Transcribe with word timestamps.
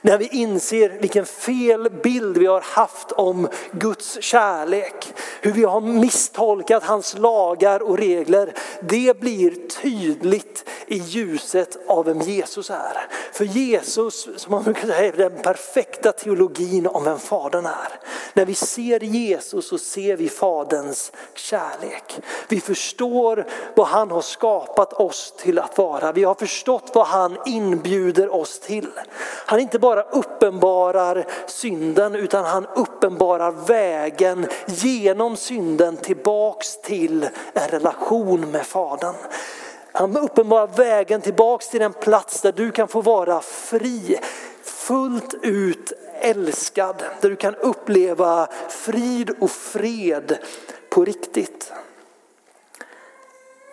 När 0.00 0.18
vi 0.18 0.28
inser 0.28 0.88
vilken 1.00 1.26
fel 1.26 1.90
bild 2.02 2.38
vi 2.38 2.46
har 2.46 2.60
haft 2.60 3.12
om 3.12 3.48
Guds 3.72 4.22
kärlek. 4.22 5.14
Hur 5.40 5.52
vi 5.52 5.64
har 5.64 5.80
misstolkat 5.80 6.84
hans 6.84 7.18
lagar 7.18 7.82
och 7.82 7.98
regler. 7.98 8.54
Det 8.80 9.20
blir 9.20 9.68
tydligt 9.68 10.68
i 10.86 10.96
ljuset 10.96 11.78
av 11.86 12.04
vem 12.04 12.20
Jesus 12.20 12.70
är. 12.70 13.06
För 13.32 13.44
Jesus, 13.44 14.28
som 14.36 14.50
man 14.50 14.62
brukar 14.62 14.86
säga, 14.86 15.12
är 15.12 15.12
den 15.12 15.42
perfekta 15.42 16.12
teologin 16.12 16.86
om 16.86 17.04
vem 17.04 17.18
Fadern 17.18 17.66
är. 17.66 17.98
När 18.32 18.44
vi 18.44 18.54
ser 18.54 19.00
Jesus 19.00 19.68
så 19.68 19.78
ser 19.78 20.16
vi 20.16 20.28
Faderns 20.28 21.12
kärlek. 21.34 22.20
Vi 22.48 22.60
förstår 22.60 23.46
vad 23.74 23.86
han 23.86 24.10
har 24.10 24.22
skapat 24.22 24.92
oss 24.92 25.34
till 25.36 25.58
att 25.58 25.78
vara. 25.78 26.12
Vi 26.12 26.24
har 26.24 26.34
förstått 26.34 26.90
vad 26.94 27.06
han 27.06 27.36
inbjuder 27.46 28.34
oss 28.34 28.58
till. 28.58 28.90
Han 29.46 29.60
inte 29.68 29.78
bara 29.78 30.02
uppenbarar 30.02 31.26
synden 31.46 32.14
utan 32.14 32.44
han 32.44 32.66
uppenbarar 32.66 33.52
vägen 33.66 34.46
genom 34.66 35.36
synden 35.36 35.96
tillbaks 35.96 36.80
till 36.80 37.28
en 37.52 37.68
relation 37.68 38.50
med 38.50 38.66
Fadern. 38.66 39.14
Han 39.92 40.16
uppenbarar 40.16 40.66
vägen 40.66 41.20
tillbaks 41.20 41.68
till 41.68 41.80
den 41.80 41.92
plats 41.92 42.40
där 42.40 42.52
du 42.52 42.70
kan 42.70 42.88
få 42.88 43.00
vara 43.00 43.40
fri, 43.40 44.18
fullt 44.62 45.34
ut 45.42 45.92
älskad, 46.20 47.02
där 47.20 47.30
du 47.30 47.36
kan 47.36 47.54
uppleva 47.54 48.48
frid 48.68 49.30
och 49.40 49.50
fred 49.50 50.38
på 50.90 51.04
riktigt. 51.04 51.72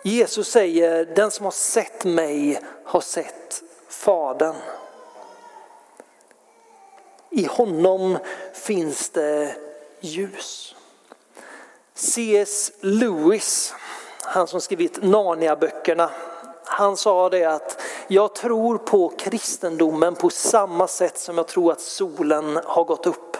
Jesus 0.04 0.48
säger, 0.48 1.04
den 1.04 1.30
som 1.30 1.44
har 1.44 1.52
sett 1.52 2.04
mig 2.04 2.60
har 2.84 3.00
sett 3.00 3.62
Fadern. 3.88 4.56
I 7.36 7.46
honom 7.46 8.18
finns 8.52 9.10
det 9.10 9.56
ljus. 10.00 10.74
C.S. 11.94 12.72
Lewis, 12.80 13.74
han 14.22 14.46
som 14.46 14.60
skrivit 14.60 15.02
Narnia-böckerna, 15.02 16.10
han 16.64 16.96
sa 16.96 17.28
det 17.28 17.44
att 17.44 17.82
jag 18.08 18.34
tror 18.34 18.78
på 18.78 19.08
kristendomen 19.08 20.14
på 20.14 20.30
samma 20.30 20.88
sätt 20.88 21.18
som 21.18 21.38
jag 21.38 21.48
tror 21.48 21.72
att 21.72 21.80
solen 21.80 22.60
har 22.64 22.84
gått 22.84 23.06
upp. 23.06 23.36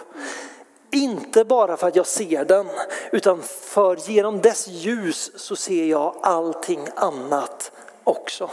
Inte 0.91 1.45
bara 1.45 1.77
för 1.77 1.87
att 1.87 1.95
jag 1.95 2.07
ser 2.07 2.45
den, 2.45 2.67
utan 3.11 3.41
för 3.43 4.09
genom 4.09 4.41
dess 4.41 4.67
ljus 4.67 5.31
så 5.35 5.55
ser 5.55 5.85
jag 5.85 6.15
allting 6.21 6.87
annat 6.95 7.71
också. 8.03 8.49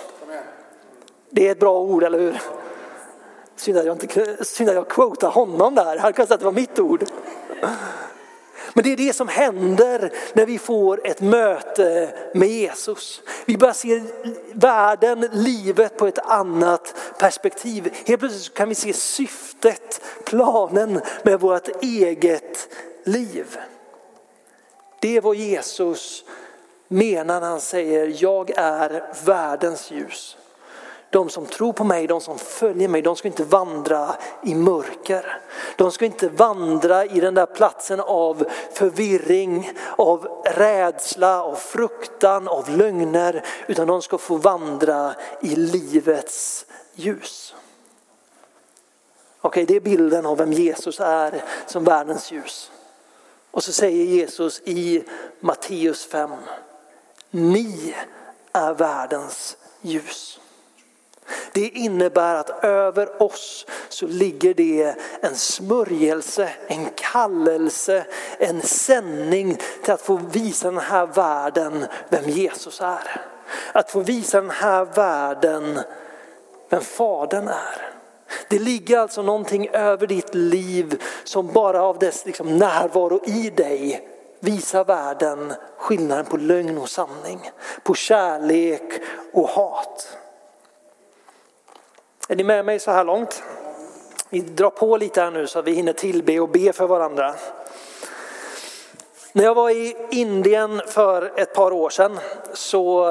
Det 1.31 1.49
är 1.49 1.53
ett 1.53 1.61
bra 1.61 1.81
ord, 1.81 2.03
eller 2.03 2.19
hur? 2.19 2.41
Synd 3.57 3.79
att 3.79 3.87
jag, 3.87 4.03
inte, 4.03 4.45
synd 4.45 4.69
att 4.69 4.75
jag 4.75 4.89
quotar 4.89 5.31
honom 5.31 5.75
där, 5.75 5.99
han 5.99 6.13
kan 6.13 6.27
säga 6.27 6.35
att 6.35 6.41
det 6.41 6.45
var 6.45 6.53
mitt 6.53 6.79
ord. 6.79 7.05
Men 8.75 8.85
det 8.85 8.93
är 8.93 8.97
det 8.97 9.13
som 9.13 9.29
händer 9.29 10.13
när 10.33 10.47
vi 10.47 10.59
får 10.59 11.07
ett 11.07 11.21
möte 11.21 12.15
med 12.35 12.49
Jesus. 12.49 13.23
Vi 13.45 13.57
börjar 13.57 13.75
se 13.75 14.03
världen, 14.53 15.29
livet 15.33 15.97
på 15.97 16.07
ett 16.07 16.19
annat 16.19 16.95
perspektiv. 17.19 17.95
Helt 18.07 18.21
plötsligt 18.21 18.55
kan 18.55 18.69
vi 18.69 18.75
se 18.75 18.93
syftet, 18.93 20.01
planen 20.25 21.01
med 21.23 21.41
vårt 21.41 21.83
eget 21.83 22.69
liv. 23.05 23.59
Det 25.01 25.17
är 25.17 25.21
vad 25.21 25.37
Jesus 25.37 26.25
menar 26.89 27.41
när 27.41 27.49
han 27.49 27.61
säger 27.61 28.17
jag 28.19 28.51
är 28.57 29.15
världens 29.25 29.91
ljus. 29.91 30.37
De 31.15 31.29
som 31.29 31.47
tror 31.47 31.73
på 31.73 31.85
mig, 31.85 32.07
de 32.07 32.21
som 32.21 32.39
följer 32.39 32.89
mig, 32.89 33.03
de 33.03 33.17
ska 33.17 33.29
inte 33.29 33.45
vandra 33.45 34.17
i 34.43 34.55
mörker. 34.55 35.41
De 35.77 35.93
ska 35.93 36.05
inte 36.05 36.29
vandra 36.29 37.05
i 37.05 37.21
den 37.21 37.35
där 37.35 37.47
platsen 37.47 38.01
av 38.01 38.45
förvirring, 38.73 39.73
av 39.97 40.43
rädsla, 40.45 41.43
av 41.43 41.55
fruktan, 41.55 42.49
av 42.49 42.71
lögner. 42.71 43.45
Utan 43.67 43.87
de 43.87 44.03
ska 44.03 44.19
få 44.19 44.37
vandra 44.37 45.15
i 45.41 45.57
livets 45.57 46.67
ljus. 46.95 47.55
Okej, 49.41 49.65
det 49.65 49.77
är 49.77 49.81
bilden 49.81 50.27
av 50.27 50.39
vem 50.39 50.53
Jesus 50.53 51.01
är 51.01 51.43
som 51.67 51.85
världens 51.85 52.33
ljus. 52.33 52.71
Och 53.51 53.65
så 53.65 53.73
säger 53.73 54.05
Jesus 54.05 54.61
i 54.65 55.05
Matteus 55.41 56.07
5, 56.07 56.31
ni 57.31 57.95
är 58.53 58.75
världens 58.75 59.57
ljus. 59.81 60.41
Det 61.53 61.69
innebär 61.69 62.35
att 62.35 62.65
över 62.65 63.23
oss 63.23 63.67
så 63.89 64.07
ligger 64.07 64.55
det 64.55 64.95
en 65.21 65.35
smörjelse, 65.35 66.51
en 66.67 66.87
kallelse, 66.95 68.07
en 68.39 68.63
sändning 68.63 69.59
till 69.83 69.93
att 69.93 70.03
få 70.03 70.17
visa 70.17 70.71
den 70.71 70.81
här 70.81 71.07
världen 71.07 71.87
vem 72.09 72.29
Jesus 72.29 72.81
är. 72.81 73.21
Att 73.73 73.91
få 73.91 74.01
visa 74.01 74.41
den 74.41 74.51
här 74.51 74.85
världen 74.85 75.81
vem 76.71 76.81
Fadern 76.81 77.49
är. 77.49 77.95
Det 78.49 78.59
ligger 78.59 78.99
alltså 78.99 79.23
någonting 79.23 79.69
över 79.69 80.07
ditt 80.07 80.35
liv 80.35 81.03
som 81.25 81.53
bara 81.53 81.83
av 81.83 81.99
dess 81.99 82.27
liksom 82.27 82.59
närvaro 82.59 83.21
i 83.25 83.51
dig 83.51 84.09
visar 84.41 84.85
världen 84.85 85.53
skillnaden 85.79 86.25
på 86.25 86.37
lögn 86.37 86.79
och 86.79 86.89
sanning, 86.89 87.51
på 87.83 87.95
kärlek 87.95 89.03
och 89.33 89.49
hat. 89.49 90.19
Är 92.29 92.37
ni 92.37 92.45
med 92.45 92.65
mig 92.65 92.79
så 92.79 92.91
här 92.91 93.05
långt? 93.05 93.43
Vi 94.29 94.41
drar 94.41 94.71
på 94.71 94.97
lite 94.97 95.21
här 95.21 95.31
nu 95.31 95.47
så 95.47 95.59
att 95.59 95.65
vi 95.65 95.73
hinner 95.73 95.93
tillbe 95.93 96.41
och 96.41 96.49
be 96.49 96.73
för 96.73 96.87
varandra. 96.87 97.35
När 99.33 99.45
jag 99.45 99.55
var 99.55 99.71
i 99.71 99.97
Indien 100.11 100.83
för 100.87 101.33
ett 101.37 101.55
par 101.55 101.73
år 101.73 101.91
sedan 101.91 102.19
så 102.53 103.07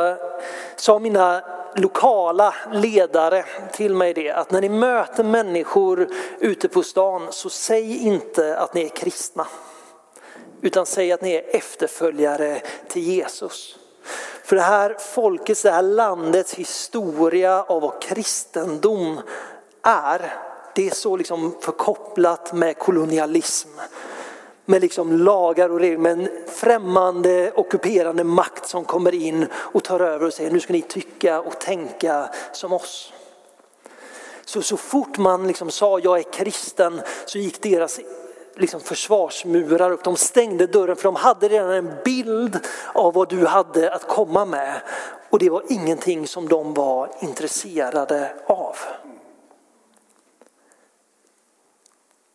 sa 0.76 1.00
mina 1.00 1.44
lokala 1.76 2.56
ledare 2.72 3.46
till 3.72 3.96
mig 3.96 4.14
det 4.14 4.32
att 4.32 4.52
när 4.52 4.62
ni 4.62 4.70
möter 4.70 5.24
människor 5.24 6.08
ute 6.40 6.70
på 6.70 6.84
stan 6.84 7.28
så 7.32 7.50
säg 7.50 7.98
inte 7.98 8.58
att 8.58 8.74
ni 8.74 8.84
är 8.84 8.90
kristna. 8.90 9.48
Utan 10.62 10.86
säg 10.86 11.12
att 11.12 11.22
ni 11.22 11.34
är 11.34 11.56
efterföljare 11.56 12.62
till 12.88 13.02
Jesus. 13.02 13.80
För 14.44 14.56
det 14.56 14.62
här 14.62 14.96
folkets, 15.00 15.62
det 15.62 15.72
här 15.72 15.82
landets 15.82 16.54
historia 16.54 17.64
av 17.64 17.82
vad 17.82 18.02
kristendom 18.02 19.20
är, 19.82 20.34
det 20.76 20.88
är 20.88 20.92
så 20.92 21.18
liksom 21.18 21.56
förkopplat 21.62 22.54
med 22.54 22.80
kolonialism. 22.80 23.70
Med 24.66 24.82
liksom 24.82 25.12
lagar 25.12 25.70
och 25.70 25.80
regler, 25.80 25.98
med 25.98 26.12
en 26.12 26.30
främmande 26.48 27.52
ockuperande 27.56 28.24
makt 28.24 28.68
som 28.68 28.86
kommer 28.86 29.14
in 29.14 29.48
och 29.54 29.84
tar 29.84 30.00
över 30.00 30.26
och 30.26 30.34
säger 30.34 30.52
nu 30.52 30.60
ska 30.60 30.74
ni 30.74 30.82
tycka 30.82 31.42
och 31.42 31.60
tänka 31.60 32.30
som 32.52 32.74
oss. 32.74 33.14
Så, 34.46 34.62
så 34.62 34.78
fort 34.78 35.18
man 35.18 35.48
liksom 35.48 35.72
sa 35.72 36.00
jag 36.00 36.20
är 36.20 36.32
kristen 36.32 37.02
så 37.26 37.38
gick 37.38 37.64
deras 37.64 38.00
liksom 38.56 38.80
försvarsmurar 38.80 39.92
upp. 39.92 40.04
De 40.04 40.16
stängde 40.16 40.68
dörren 40.68 40.96
för 40.96 41.04
de 41.04 41.16
hade 41.16 41.48
redan 41.48 41.72
en 41.72 41.94
bild 42.06 42.60
av 42.94 43.14
vad 43.14 43.30
du 43.30 43.46
hade 43.46 43.94
att 43.94 44.08
komma 44.08 44.46
med. 44.46 44.82
Och 45.30 45.40
det 45.40 45.50
var 45.50 45.64
ingenting 45.70 46.28
som 46.28 46.48
de 46.48 46.74
var 46.74 47.10
intresserade 47.20 48.32
av. 48.46 48.76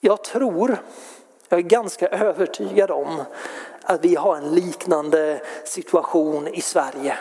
Jag 0.01 0.25
tror, 0.25 0.79
jag 1.49 1.59
är 1.59 1.63
ganska 1.63 2.09
övertygad 2.09 2.91
om 2.91 3.23
att 3.83 4.05
vi 4.05 4.15
har 4.15 4.37
en 4.37 4.51
liknande 4.51 5.41
situation 5.65 6.49
i 6.49 6.61
Sverige. 6.61 7.19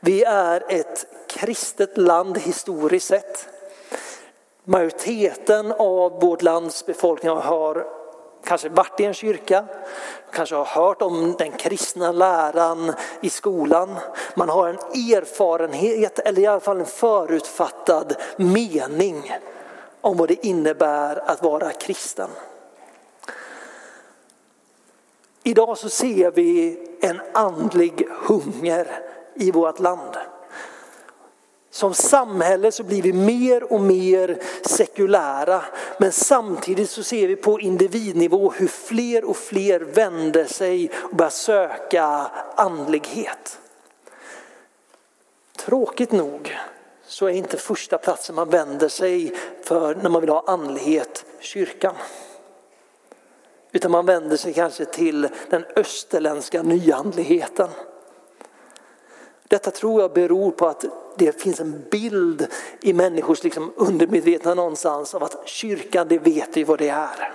Vi 0.00 0.24
är 0.24 0.64
ett 0.68 1.06
kristet 1.28 1.98
land 1.98 2.38
historiskt 2.38 3.06
sett. 3.06 3.48
Majoriteten 4.64 5.72
av 5.72 6.20
vårt 6.20 6.42
lands 6.42 6.86
befolkning 6.86 7.32
har 7.32 7.86
kanske 8.44 8.68
varit 8.68 9.00
i 9.00 9.04
en 9.04 9.14
kyrka, 9.14 9.64
kanske 10.32 10.54
har 10.54 10.64
hört 10.64 11.02
om 11.02 11.34
den 11.38 11.52
kristna 11.52 12.12
läran 12.12 12.92
i 13.20 13.30
skolan. 13.30 13.96
Man 14.34 14.48
har 14.48 14.68
en 14.68 14.76
erfarenhet 15.14 16.18
eller 16.18 16.42
i 16.42 16.46
alla 16.46 16.60
fall 16.60 16.80
en 16.80 16.86
förutfattad 16.86 18.16
mening 18.36 19.32
om 20.00 20.16
vad 20.16 20.28
det 20.28 20.46
innebär 20.46 21.30
att 21.30 21.42
vara 21.42 21.72
kristen. 21.72 22.30
Idag 25.42 25.78
så 25.78 25.88
ser 25.88 26.30
vi 26.30 26.78
en 27.00 27.20
andlig 27.34 28.08
hunger 28.10 29.00
i 29.34 29.50
vårt 29.50 29.80
land. 29.80 30.16
Som 31.74 31.94
samhälle 31.94 32.72
så 32.72 32.82
blir 32.82 33.02
vi 33.02 33.12
mer 33.12 33.72
och 33.72 33.80
mer 33.80 34.38
sekulära 34.62 35.62
men 35.98 36.12
samtidigt 36.12 36.90
så 36.90 37.02
ser 37.02 37.28
vi 37.28 37.36
på 37.36 37.60
individnivå 37.60 38.50
hur 38.50 38.66
fler 38.66 39.24
och 39.24 39.36
fler 39.36 39.80
vänder 39.80 40.44
sig 40.44 40.90
och 40.94 41.16
börjar 41.16 41.30
söka 41.30 42.04
andlighet. 42.56 43.58
Tråkigt 45.56 46.12
nog 46.12 46.56
så 47.06 47.26
är 47.26 47.30
inte 47.30 47.56
första 47.56 47.98
platsen 47.98 48.34
man 48.34 48.50
vänder 48.50 48.88
sig 48.88 49.32
för 49.62 49.94
när 49.94 50.10
man 50.10 50.20
vill 50.20 50.30
ha 50.30 50.44
andlighet 50.46 51.24
kyrkan. 51.40 51.94
Utan 53.72 53.90
man 53.90 54.06
vänder 54.06 54.36
sig 54.36 54.52
kanske 54.52 54.84
till 54.84 55.28
den 55.50 55.64
österländska 55.76 56.62
nyandligheten. 56.62 57.68
Detta 59.52 59.70
tror 59.70 60.00
jag 60.00 60.12
beror 60.12 60.50
på 60.50 60.66
att 60.66 60.84
det 61.16 61.42
finns 61.42 61.60
en 61.60 61.84
bild 61.90 62.46
i 62.80 62.92
människors 62.92 63.44
liksom 63.44 63.72
undermedvetna 63.76 64.54
någonstans 64.54 65.14
av 65.14 65.24
att 65.24 65.48
kyrkan, 65.48 66.08
det 66.08 66.18
vet 66.18 66.56
vi 66.56 66.64
vad 66.64 66.78
det 66.78 66.88
är. 66.88 67.32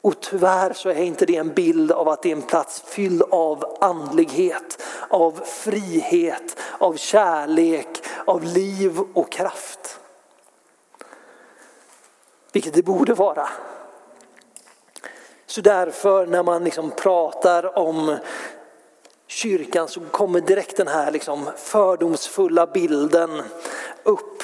Och 0.00 0.20
tyvärr 0.20 0.72
så 0.72 0.88
är 0.88 1.02
inte 1.02 1.26
det 1.26 1.36
en 1.36 1.54
bild 1.54 1.92
av 1.92 2.08
att 2.08 2.22
det 2.22 2.32
är 2.32 2.36
en 2.36 2.42
plats 2.42 2.80
fylld 2.80 3.22
av 3.30 3.76
andlighet, 3.80 4.82
av 5.08 5.40
frihet, 5.44 6.56
av 6.78 6.96
kärlek, 6.96 7.88
av 8.24 8.42
liv 8.42 9.00
och 9.14 9.32
kraft. 9.32 10.00
Vilket 12.52 12.74
det 12.74 12.82
borde 12.82 13.14
vara. 13.14 13.48
Så 15.46 15.60
därför 15.60 16.26
när 16.26 16.42
man 16.42 16.64
liksom 16.64 16.90
pratar 16.90 17.78
om 17.78 18.16
kyrkan 19.26 19.88
så 19.88 20.00
kommer 20.00 20.40
direkt 20.40 20.76
den 20.76 20.88
här 20.88 21.10
liksom 21.10 21.50
fördomsfulla 21.56 22.66
bilden 22.66 23.42
upp. 24.02 24.42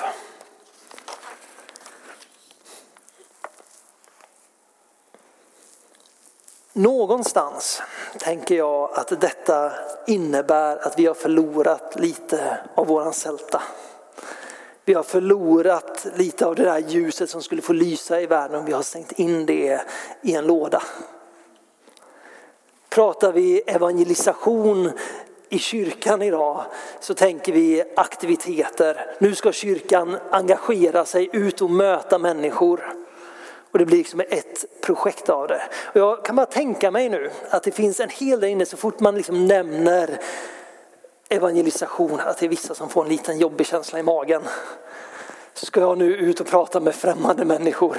Någonstans 6.72 7.82
tänker 8.18 8.54
jag 8.54 8.90
att 8.94 9.20
detta 9.20 9.72
innebär 10.06 10.76
att 10.76 10.98
vi 10.98 11.06
har 11.06 11.14
förlorat 11.14 12.00
lite 12.00 12.58
av 12.74 12.86
våran 12.86 13.12
sälta. 13.12 13.62
Vi 14.84 14.94
har 14.94 15.02
förlorat 15.02 16.06
lite 16.16 16.46
av 16.46 16.54
det 16.54 16.64
där 16.64 16.78
ljuset 16.78 17.30
som 17.30 17.42
skulle 17.42 17.62
få 17.62 17.72
lysa 17.72 18.20
i 18.20 18.26
världen 18.26 18.58
om 18.58 18.64
vi 18.64 18.72
har 18.72 18.82
stängt 18.82 19.12
in 19.12 19.46
det 19.46 19.82
i 20.22 20.34
en 20.34 20.46
låda. 20.46 20.82
Pratar 22.94 23.32
vi 23.32 23.62
evangelisation 23.66 24.90
i 25.48 25.58
kyrkan 25.58 26.22
idag 26.22 26.64
så 27.00 27.14
tänker 27.14 27.52
vi 27.52 27.82
aktiviteter. 27.96 29.06
Nu 29.18 29.34
ska 29.34 29.52
kyrkan 29.52 30.18
engagera 30.30 31.04
sig 31.04 31.28
ut 31.32 31.62
och 31.62 31.70
möta 31.70 32.18
människor. 32.18 32.94
Och 33.70 33.78
det 33.78 33.86
blir 33.86 33.98
liksom 33.98 34.20
ett 34.20 34.64
projekt 34.80 35.28
av 35.28 35.48
det. 35.48 35.62
Och 35.84 35.96
jag 35.96 36.24
kan 36.24 36.36
bara 36.36 36.46
tänka 36.46 36.90
mig 36.90 37.08
nu 37.08 37.30
att 37.50 37.62
det 37.62 37.70
finns 37.70 38.00
en 38.00 38.08
hel 38.08 38.40
del 38.40 38.50
inne 38.50 38.66
så 38.66 38.76
fort 38.76 39.00
man 39.00 39.14
liksom 39.16 39.46
nämner 39.46 40.20
evangelisation, 41.28 42.20
att 42.20 42.38
det 42.38 42.46
är 42.46 42.50
vissa 42.50 42.74
som 42.74 42.88
får 42.88 43.02
en 43.02 43.08
liten 43.08 43.38
jobbig 43.38 43.66
känsla 43.66 43.98
i 43.98 44.02
magen. 44.02 44.42
Ska 45.54 45.80
jag 45.80 45.98
nu 45.98 46.16
ut 46.16 46.40
och 46.40 46.46
prata 46.46 46.80
med 46.80 46.94
främmande 46.94 47.44
människor? 47.44 47.98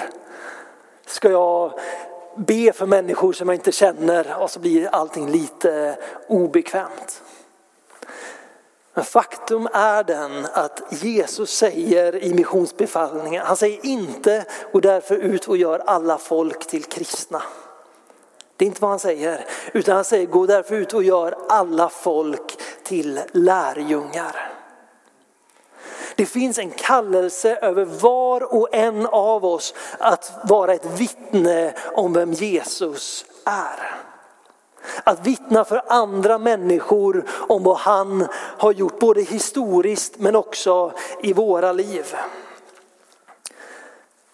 Ska 1.06 1.32
jag 1.32 1.80
be 2.36 2.74
för 2.74 2.86
människor 2.86 3.34
som 3.34 3.48
jag 3.48 3.56
inte 3.56 3.72
känner 3.72 4.36
och 4.40 4.52
så 4.52 4.60
blir 4.60 4.88
allting 4.88 5.32
lite 5.32 5.98
obekvämt. 6.28 7.22
Men 8.94 9.06
faktum 9.06 9.68
är 9.74 10.04
den 10.04 10.46
att 10.54 10.82
Jesus 11.04 11.50
säger 11.58 12.24
i 12.24 12.34
missionsbefallningen, 12.34 13.46
han 13.46 13.58
säger 13.58 13.86
inte 13.86 14.46
gå 14.72 14.80
därför 14.80 15.16
ut 15.16 15.48
och 15.48 15.58
gör 15.58 15.80
alla 15.80 16.18
folk 16.18 16.68
till 16.68 16.84
kristna. 16.84 17.44
Det 18.58 18.66
är 18.66 18.68
inte 18.68 18.82
vad 18.82 18.90
han 18.90 19.00
säger, 19.00 19.46
utan 19.74 19.96
han 19.96 20.06
säger 20.06 20.26
gå 20.26 20.46
därför 20.46 20.76
ut 20.76 20.94
och 20.94 21.04
gör 21.04 21.36
alla 21.50 21.90
folk 21.90 22.60
till 22.84 23.20
lärjungar. 23.32 24.53
Det 26.16 26.26
finns 26.26 26.58
en 26.58 26.72
kallelse 26.72 27.56
över 27.56 27.86
var 27.86 28.54
och 28.54 28.76
en 28.76 29.06
av 29.06 29.46
oss 29.46 29.74
att 30.00 30.32
vara 30.44 30.74
ett 30.74 31.00
vittne 31.00 31.74
om 31.94 32.14
vem 32.14 32.34
Jesus 32.34 33.26
är. 33.46 33.96
Att 35.04 35.28
vittna 35.28 35.66
för 35.66 35.82
andra 35.88 36.38
människor 36.38 37.26
om 37.48 37.64
vad 37.64 37.78
han 37.78 38.28
har 38.34 38.72
gjort, 38.72 39.00
både 39.00 39.22
historiskt 39.22 40.14
men 40.18 40.36
också 40.36 40.92
i 41.24 41.34
våra 41.34 41.72
liv. 41.72 42.16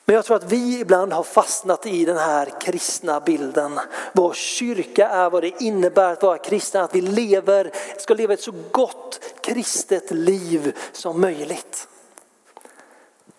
Men 0.10 0.16
jag 0.16 0.26
tror 0.26 0.38
att 0.38 0.52
vi 0.52 0.80
ibland 0.80 1.14
har 1.14 1.24
fastnat 1.24 1.86
i 1.86 2.06
den 2.06 2.18
här 2.18 2.62
kristna 2.62 3.20
bilden. 3.20 3.80
Vad 4.14 4.36
kyrka 4.36 5.10
är, 5.10 5.30
vad 5.30 5.44
det 5.44 5.62
innebär 5.64 6.14
att 6.14 6.24
vara 6.24 6.38
kristen, 6.38 6.84
att 6.84 6.96
vi 6.96 7.02
lever, 7.02 7.72
ska 7.98 8.14
leva 8.14 8.34
ett 8.34 8.42
så 8.42 8.54
gott 8.72 9.20
kristet 9.42 10.12
liv 10.12 10.78
som 10.92 11.22
möjligt. 11.22 11.88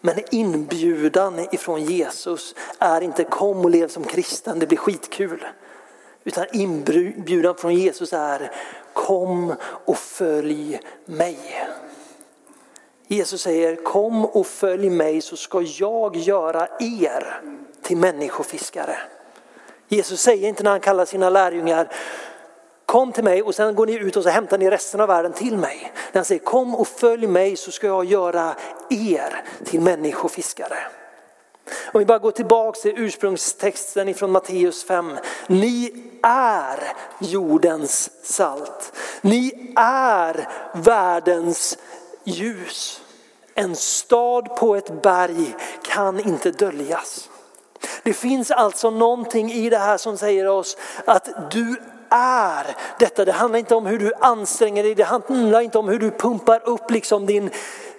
Men 0.00 0.14
inbjudan 0.30 1.38
ifrån 1.38 1.84
Jesus 1.84 2.54
är 2.78 3.00
inte 3.00 3.24
kom 3.24 3.58
och 3.58 3.70
lev 3.70 3.88
som 3.88 4.04
kristen, 4.04 4.58
det 4.58 4.66
blir 4.66 4.78
skitkul. 4.78 5.46
Utan 6.24 6.46
inbjudan 6.52 7.54
från 7.54 7.74
Jesus 7.74 8.12
är 8.12 8.52
kom 8.92 9.54
och 9.62 9.98
följ 9.98 10.80
mig. 11.04 11.69
Jesus 13.12 13.42
säger 13.42 13.76
kom 13.76 14.24
och 14.24 14.46
följ 14.46 14.90
mig 14.90 15.20
så 15.20 15.36
ska 15.36 15.62
jag 15.62 16.16
göra 16.16 16.68
er 16.80 17.40
till 17.82 17.96
människofiskare. 17.96 18.96
Jesus 19.88 20.20
säger 20.20 20.48
inte 20.48 20.62
när 20.62 20.70
han 20.70 20.80
kallar 20.80 21.04
sina 21.04 21.30
lärjungar 21.30 21.92
kom 22.86 23.12
till 23.12 23.24
mig 23.24 23.42
och 23.42 23.54
sen 23.54 23.74
går 23.74 23.86
ni 23.86 23.92
ut 23.94 24.16
och 24.16 24.22
så 24.22 24.28
hämtar 24.28 24.58
ni 24.58 24.70
resten 24.70 25.00
av 25.00 25.08
världen 25.08 25.32
till 25.32 25.56
mig. 25.56 25.92
När 26.12 26.18
han 26.18 26.24
säger 26.24 26.44
kom 26.44 26.74
och 26.74 26.88
följ 26.88 27.26
mig 27.26 27.56
så 27.56 27.70
ska 27.70 27.86
jag 27.86 28.04
göra 28.04 28.54
er 28.90 29.42
till 29.64 29.80
människofiskare. 29.80 30.78
Om 31.92 31.98
vi 31.98 32.04
bara 32.04 32.18
går 32.18 32.30
tillbaka 32.30 32.80
till 32.80 32.94
ursprungstexten 32.96 34.08
ifrån 34.08 34.30
Matteus 34.30 34.84
5. 34.84 35.16
Ni 35.46 35.92
är 36.22 36.92
jordens 37.18 38.10
salt. 38.22 38.92
Ni 39.20 39.72
är 39.76 40.48
världens 40.74 41.78
ljus. 42.24 42.99
En 43.60 43.76
stad 43.76 44.56
på 44.56 44.76
ett 44.76 45.02
berg 45.02 45.56
kan 45.82 46.20
inte 46.20 46.50
döljas. 46.50 47.28
Det 48.02 48.12
finns 48.12 48.50
alltså 48.50 48.90
någonting 48.90 49.52
i 49.52 49.70
det 49.70 49.78
här 49.78 49.96
som 49.96 50.18
säger 50.18 50.46
oss 50.46 50.76
att 51.04 51.50
du 51.50 51.76
är 52.10 52.76
detta. 52.98 53.24
Det 53.24 53.32
handlar 53.32 53.58
inte 53.58 53.74
om 53.74 53.86
hur 53.86 53.98
du 53.98 54.12
anstränger 54.20 54.82
dig, 54.82 54.94
det 54.94 55.04
handlar 55.04 55.60
inte 55.60 55.78
om 55.78 55.88
hur 55.88 55.98
du 55.98 56.10
pumpar 56.10 56.68
upp 56.68 56.90
liksom 56.90 57.26
din 57.26 57.50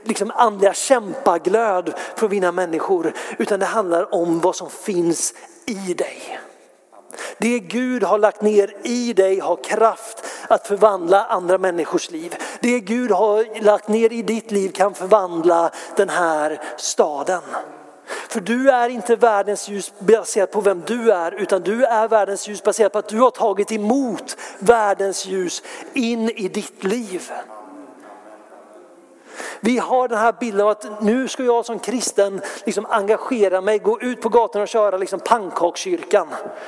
liksom 0.04 0.32
andliga 0.36 0.74
kämpaglöd 0.74 1.94
för 2.16 2.26
att 2.26 2.32
vinna 2.32 2.52
människor. 2.52 3.14
Utan 3.38 3.60
det 3.60 3.66
handlar 3.66 4.16
om 4.16 4.40
vad 4.40 4.56
som 4.56 4.70
finns 4.70 5.34
i 5.66 5.94
dig. 5.94 6.40
Det 7.38 7.60
Gud 7.60 8.04
har 8.04 8.18
lagt 8.18 8.42
ner 8.42 8.74
i 8.84 9.14
dig 9.14 9.40
har 9.40 9.64
kraft 9.64 10.21
att 10.52 10.68
förvandla 10.68 11.26
andra 11.26 11.58
människors 11.58 12.12
liv. 12.12 12.36
Det 12.60 12.80
Gud 12.80 13.12
har 13.12 13.62
lagt 13.64 13.88
ner 13.88 14.14
i 14.14 14.22
ditt 14.22 14.52
liv 14.52 14.70
kan 14.70 14.94
förvandla 14.94 15.72
den 15.96 16.10
här 16.10 16.62
staden. 16.78 17.42
För 18.30 18.40
du 18.40 18.70
är 18.70 18.90
inte 18.90 19.16
världens 19.16 19.70
ljus 19.70 19.94
baserat 20.00 20.52
på 20.52 20.62
vem 20.62 20.84
du 20.86 21.12
är 21.12 21.32
utan 21.32 21.62
du 21.62 21.86
är 21.86 22.08
världens 22.08 22.48
ljus 22.48 22.64
baserat 22.64 22.92
på 22.92 23.00
att 23.00 23.08
du 23.08 23.20
har 23.20 23.32
tagit 23.32 23.72
emot 23.72 24.38
världens 24.60 25.26
ljus 25.26 25.64
in 25.94 26.30
i 26.30 26.48
ditt 26.48 26.84
liv. 26.84 27.32
Vi 29.60 29.78
har 29.78 30.08
den 30.08 30.18
här 30.18 30.36
bilden 30.40 30.62
av 30.62 30.70
att 30.70 31.02
nu 31.02 31.28
ska 31.28 31.44
jag 31.44 31.66
som 31.66 31.80
kristen 31.80 32.42
liksom 32.66 32.86
engagera 32.90 33.62
mig, 33.62 33.80
gå 33.80 34.02
ut 34.02 34.22
på 34.22 34.30
gatorna 34.30 34.64
och 34.64 34.68
köra 34.68 34.98
liksom 34.98 35.20
pannkakskyrkan. 35.20 36.28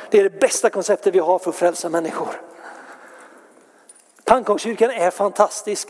Det 0.09 0.19
är 0.19 0.23
det 0.23 0.39
bästa 0.39 0.69
konceptet 0.69 1.15
vi 1.15 1.19
har 1.19 1.39
för 1.39 1.49
att 1.49 1.55
frälsa 1.55 1.89
människor. 1.89 2.52
Pannkakskyrkan 4.25 4.91
är 4.91 5.11
fantastisk. 5.11 5.87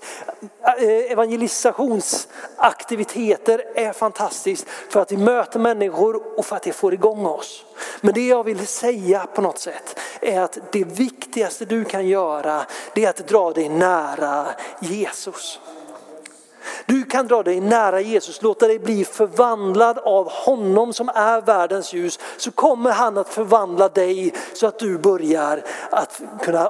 Eh, 0.61 1.11
evangelisationsaktiviteter 1.11 3.63
är 3.75 3.93
fantastiskt 3.93 4.67
för 4.89 4.99
att 4.99 5.11
vi 5.11 5.17
möter 5.17 5.59
människor 5.59 6.39
och 6.39 6.45
för 6.45 6.55
att 6.55 6.63
det 6.63 6.73
får 6.73 6.93
igång 6.93 7.25
oss. 7.25 7.65
Men 8.01 8.13
det 8.13 8.27
jag 8.27 8.43
vill 8.43 8.67
säga 8.67 9.27
på 9.35 9.41
något 9.41 9.59
sätt 9.59 9.99
är 10.21 10.41
att 10.41 10.57
det 10.71 10.83
viktigaste 10.83 11.65
du 11.65 11.85
kan 11.85 12.07
göra 12.07 12.65
det 12.95 13.05
är 13.05 13.09
att 13.09 13.27
dra 13.27 13.51
dig 13.51 13.69
nära 13.69 14.47
Jesus. 14.79 15.59
Du 16.85 17.03
kan 17.03 17.27
dra 17.27 17.43
dig 17.43 17.61
nära 17.61 18.01
Jesus, 18.01 18.41
låta 18.41 18.67
dig 18.67 18.79
bli 18.79 19.05
förvandlad 19.05 19.97
av 19.97 20.31
honom 20.31 20.93
som 20.93 21.09
är 21.09 21.41
världens 21.41 21.93
ljus. 21.93 22.19
Så 22.37 22.51
kommer 22.51 22.91
han 22.91 23.17
att 23.17 23.29
förvandla 23.29 23.89
dig 23.89 24.33
så 24.53 24.67
att 24.67 24.79
du 24.79 24.97
börjar 24.97 25.63
att 25.89 26.21
kunna 26.41 26.69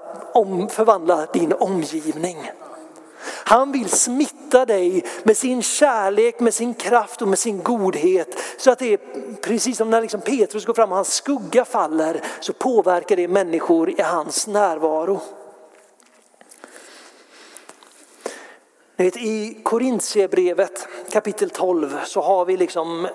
förvandla 0.69 1.25
din 1.25 1.53
omgivning. 1.53 2.51
Han 3.25 3.71
vill 3.71 3.89
smitta 3.89 4.65
dig 4.65 5.05
med 5.23 5.37
sin 5.37 5.61
kärlek, 5.61 6.39
med 6.39 6.53
sin 6.53 6.73
kraft 6.73 7.21
och 7.21 7.27
med 7.27 7.39
sin 7.39 7.63
godhet. 7.63 8.37
Så 8.57 8.71
att 8.71 8.79
det 8.79 8.93
är 8.93 8.99
precis 9.41 9.77
som 9.77 9.89
när 9.89 10.01
liksom 10.01 10.21
Petrus 10.21 10.65
går 10.65 10.73
fram 10.73 10.89
och 10.89 10.95
hans 10.95 11.13
skugga 11.13 11.65
faller 11.65 12.21
så 12.39 12.53
påverkar 12.53 13.15
det 13.15 13.27
människor 13.27 13.89
i 13.89 14.01
hans 14.01 14.47
närvaro. 14.47 15.21
Vet, 18.95 19.17
I 19.17 19.57
Korintierbrevet 19.63 20.87
kapitel 21.11 21.49
12 21.49 21.99
så 22.05 22.21
har 22.21 22.45
vi 22.45 22.57
liksom 22.57 23.07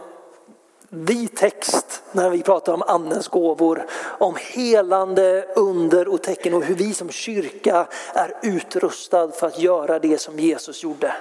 vi 0.88 1.28
text 1.28 2.02
när 2.12 2.30
vi 2.30 2.42
pratar 2.42 2.72
om 2.72 2.82
andens 2.82 3.28
gåvor, 3.28 3.86
om 4.18 4.36
helande 4.54 5.46
under 5.56 6.08
och 6.08 6.22
tecken 6.22 6.54
och 6.54 6.62
hur 6.62 6.74
vi 6.74 6.94
som 6.94 7.10
kyrka 7.10 7.86
är 8.14 8.34
utrustad 8.42 9.28
för 9.28 9.46
att 9.46 9.58
göra 9.58 9.98
det 9.98 10.18
som 10.18 10.38
Jesus 10.38 10.82
gjorde. 10.82 11.14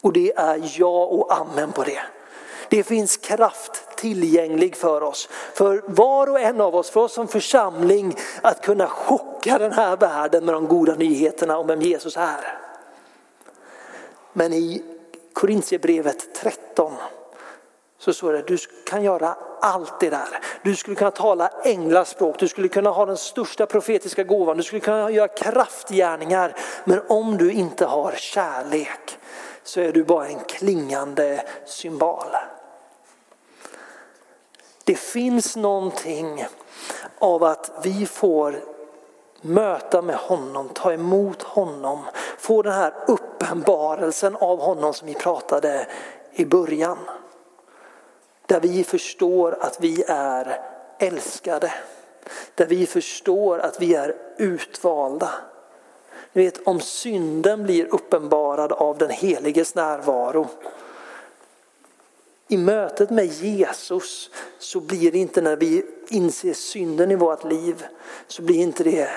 Och 0.00 0.12
det 0.12 0.32
är 0.36 0.70
ja 0.76 1.04
och 1.04 1.32
amen 1.32 1.72
på 1.72 1.82
det. 1.82 2.00
Det 2.68 2.82
finns 2.82 3.16
kraft 3.16 3.96
tillgänglig 3.96 4.76
för 4.76 5.02
oss. 5.02 5.28
För 5.54 5.82
var 5.86 6.26
och 6.26 6.40
en 6.40 6.60
av 6.60 6.76
oss, 6.76 6.90
för 6.90 7.00
oss 7.00 7.12
som 7.12 7.28
församling, 7.28 8.16
att 8.42 8.64
kunna 8.64 8.86
chocka 8.86 9.58
den 9.58 9.72
här 9.72 9.96
världen 9.96 10.44
med 10.44 10.54
de 10.54 10.66
goda 10.66 10.94
nyheterna 10.94 11.58
om 11.58 11.66
vem 11.66 11.82
Jesus 11.82 12.16
är. 12.16 12.71
Men 14.32 14.52
i 14.52 14.82
Korintierbrevet 15.32 16.34
13 16.34 16.92
så 17.98 18.12
står 18.12 18.32
det 18.32 18.38
att 18.38 18.46
du 18.46 18.58
kan 18.86 19.02
göra 19.02 19.36
allt 19.60 20.00
det 20.00 20.10
där. 20.10 20.40
Du 20.62 20.76
skulle 20.76 20.96
kunna 20.96 21.10
tala 21.10 21.50
änglaspråk, 21.64 22.38
du 22.38 22.48
skulle 22.48 22.68
kunna 22.68 22.90
ha 22.90 23.06
den 23.06 23.16
största 23.16 23.66
profetiska 23.66 24.24
gåvan, 24.24 24.56
du 24.56 24.62
skulle 24.62 24.80
kunna 24.80 25.10
göra 25.10 25.28
kraftgärningar. 25.28 26.56
Men 26.84 27.00
om 27.08 27.38
du 27.38 27.52
inte 27.52 27.86
har 27.86 28.12
kärlek 28.12 29.18
så 29.62 29.80
är 29.80 29.92
du 29.92 30.04
bara 30.04 30.28
en 30.28 30.40
klingande 30.40 31.44
symbol. 31.66 32.26
Det 34.84 34.94
finns 34.94 35.56
någonting 35.56 36.46
av 37.18 37.44
att 37.44 37.70
vi 37.82 38.06
får 38.06 38.71
möta 39.42 40.02
med 40.02 40.16
honom, 40.16 40.68
ta 40.68 40.92
emot 40.92 41.42
honom, 41.42 42.04
få 42.38 42.62
den 42.62 42.72
här 42.72 42.92
uppenbarelsen 43.06 44.36
av 44.36 44.60
honom 44.60 44.94
som 44.94 45.08
vi 45.08 45.14
pratade 45.14 45.86
i 46.32 46.44
början. 46.44 46.98
Där 48.46 48.60
vi 48.60 48.84
förstår 48.84 49.56
att 49.60 49.80
vi 49.80 50.04
är 50.08 50.60
älskade. 50.98 51.72
Där 52.54 52.66
vi 52.66 52.86
förstår 52.86 53.58
att 53.58 53.80
vi 53.80 53.94
är 53.94 54.16
utvalda. 54.36 55.30
Ni 56.32 56.44
vet 56.44 56.66
om 56.66 56.80
synden 56.80 57.62
blir 57.62 57.94
uppenbarad 57.94 58.72
av 58.72 58.98
den 58.98 59.10
heliges 59.10 59.74
närvaro. 59.74 60.48
I 62.48 62.56
mötet 62.56 63.10
med 63.10 63.26
Jesus 63.26 64.30
så 64.62 64.80
blir 64.80 65.12
det 65.12 65.18
inte 65.18 65.40
när 65.40 65.56
vi 65.56 65.84
inser 66.08 66.52
synden 66.52 67.10
i 67.10 67.14
vårt 67.14 67.44
liv 67.44 67.84
så 68.26 68.42
blir 68.42 68.56
inte 68.56 68.84
det 68.84 69.08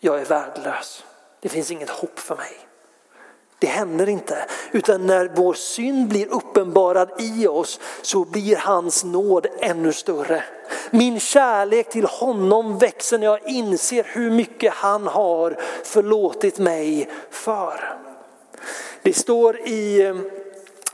jag 0.00 0.20
är 0.20 0.24
värdelös. 0.24 1.04
Det 1.40 1.48
finns 1.48 1.70
inget 1.70 1.90
hopp 1.90 2.18
för 2.18 2.36
mig. 2.36 2.56
Det 3.58 3.66
händer 3.66 4.08
inte. 4.08 4.46
Utan 4.72 5.06
när 5.06 5.30
vår 5.34 5.54
synd 5.54 6.08
blir 6.08 6.26
uppenbarad 6.26 7.10
i 7.18 7.46
oss 7.46 7.80
så 8.02 8.24
blir 8.24 8.56
hans 8.56 9.04
nåd 9.04 9.46
ännu 9.60 9.92
större. 9.92 10.44
Min 10.90 11.20
kärlek 11.20 11.88
till 11.88 12.06
honom 12.06 12.78
växer 12.78 13.18
när 13.18 13.26
jag 13.26 13.48
inser 13.48 14.06
hur 14.08 14.30
mycket 14.30 14.72
han 14.72 15.06
har 15.06 15.56
förlåtit 15.84 16.58
mig 16.58 17.10
för. 17.30 17.98
Det 19.02 19.12
står 19.12 19.68
i 19.68 20.02
eh, 20.02 20.16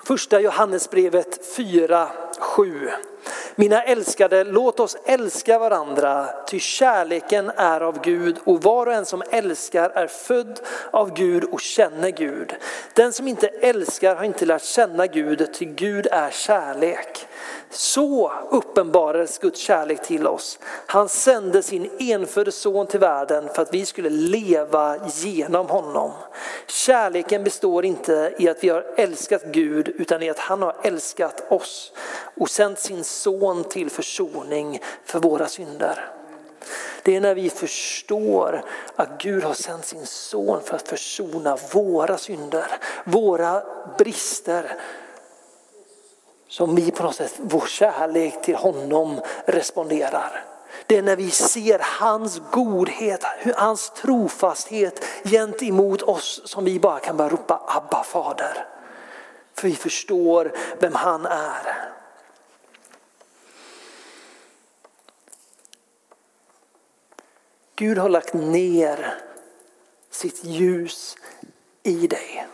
första 0.04 0.40
Johannesbrevet 0.40 1.46
4, 1.56 2.08
7. 2.42 3.12
Mina 3.55 3.83
älskade, 3.83 4.45
låt 4.45 4.81
oss 4.81 4.97
älska 5.05 5.59
varandra, 5.59 6.29
ty 6.47 6.61
kärleken 6.61 7.50
är 7.57 7.81
av 7.81 8.00
Gud 8.02 8.37
och 8.45 8.62
var 8.62 8.87
och 8.87 8.93
en 8.93 9.07
som 9.07 9.23
älskar 9.31 9.91
är 9.91 10.07
född 10.07 10.61
av 10.91 11.14
Gud 11.14 11.45
och 11.45 11.61
känner 11.61 12.11
Gud. 12.11 12.55
Den 12.95 13.12
som 13.12 13.29
inte 13.29 13.49
älskar 13.49 14.17
har 14.17 14.25
inte 14.25 14.47
lärt 14.47 14.62
känna 14.62 15.07
Gud, 15.07 15.55
ty 15.55 15.64
Gud 15.64 16.07
är 16.11 16.31
kärlek. 16.31 17.26
Så 17.71 18.33
uppenbarades 18.50 19.38
Guds 19.38 19.61
kärlek 19.61 20.02
till 20.02 20.26
oss. 20.26 20.59
Han 20.87 21.09
sände 21.09 21.62
sin 21.62 21.91
enfödde 21.99 22.52
son 22.52 22.87
till 22.87 23.00
världen 23.00 23.49
för 23.55 23.62
att 23.62 23.75
vi 23.75 23.87
skulle 23.87 24.11
leva 24.11 24.97
genom 25.09 25.69
honom. 25.69 26.12
Kärleken 26.67 27.45
består 27.45 27.85
inte 27.85 28.35
i 28.38 28.49
att 28.49 28.64
vi 28.64 28.69
har 28.69 28.85
älskat 28.97 29.43
Gud 29.45 29.88
utan 29.88 30.23
i 30.23 30.31
att 30.31 30.38
han 30.38 30.62
har 30.62 30.76
älskat 30.83 31.52
oss 31.52 31.93
och 32.37 32.50
sänt 32.50 32.79
sin 32.79 33.05
son 33.12 33.64
till 33.64 33.90
försoning 33.90 34.81
för 35.04 35.21
våra 35.21 35.49
synder. 35.49 36.09
Det 37.02 37.16
är 37.16 37.21
när 37.21 37.35
vi 37.35 37.50
förstår 37.50 38.64
att 38.97 39.23
Gud 39.23 39.45
har 39.45 39.54
sänt 39.54 39.85
sin 39.85 40.07
son 40.07 40.61
för 40.64 40.76
att 40.76 40.88
försona 40.88 41.59
våra 41.73 42.19
synder, 42.19 42.66
våra 43.04 43.62
brister, 43.99 44.76
som 46.49 46.75
vi 46.75 46.90
på 46.90 47.02
något 47.02 47.16
sätt, 47.16 47.35
vår 47.38 47.66
kärlek 47.66 48.42
till 48.42 48.57
honom 48.57 49.21
responderar. 49.47 50.45
Det 50.87 50.99
är 50.99 51.02
när 51.02 51.16
vi 51.16 51.31
ser 51.31 51.81
hans 52.00 52.40
godhet, 52.50 53.25
hans 53.57 53.90
trofasthet 53.90 55.04
gentemot 55.25 56.02
oss 56.02 56.40
som 56.45 56.64
vi 56.64 56.81
bara 56.81 56.99
kan 56.99 57.16
börja 57.16 57.31
ropa 57.31 57.62
Abba 57.66 58.04
fader. 58.04 58.66
För 59.54 59.69
vi 59.69 59.75
förstår 59.75 60.52
vem 60.81 60.95
han 60.95 61.26
är. 61.26 61.91
Gud 67.76 67.99
har 67.99 68.09
lagt 68.09 68.35
ner 68.35 69.14
sitt 70.11 70.45
ljus 70.45 71.17
i 71.83 72.07
dig. 72.07 72.47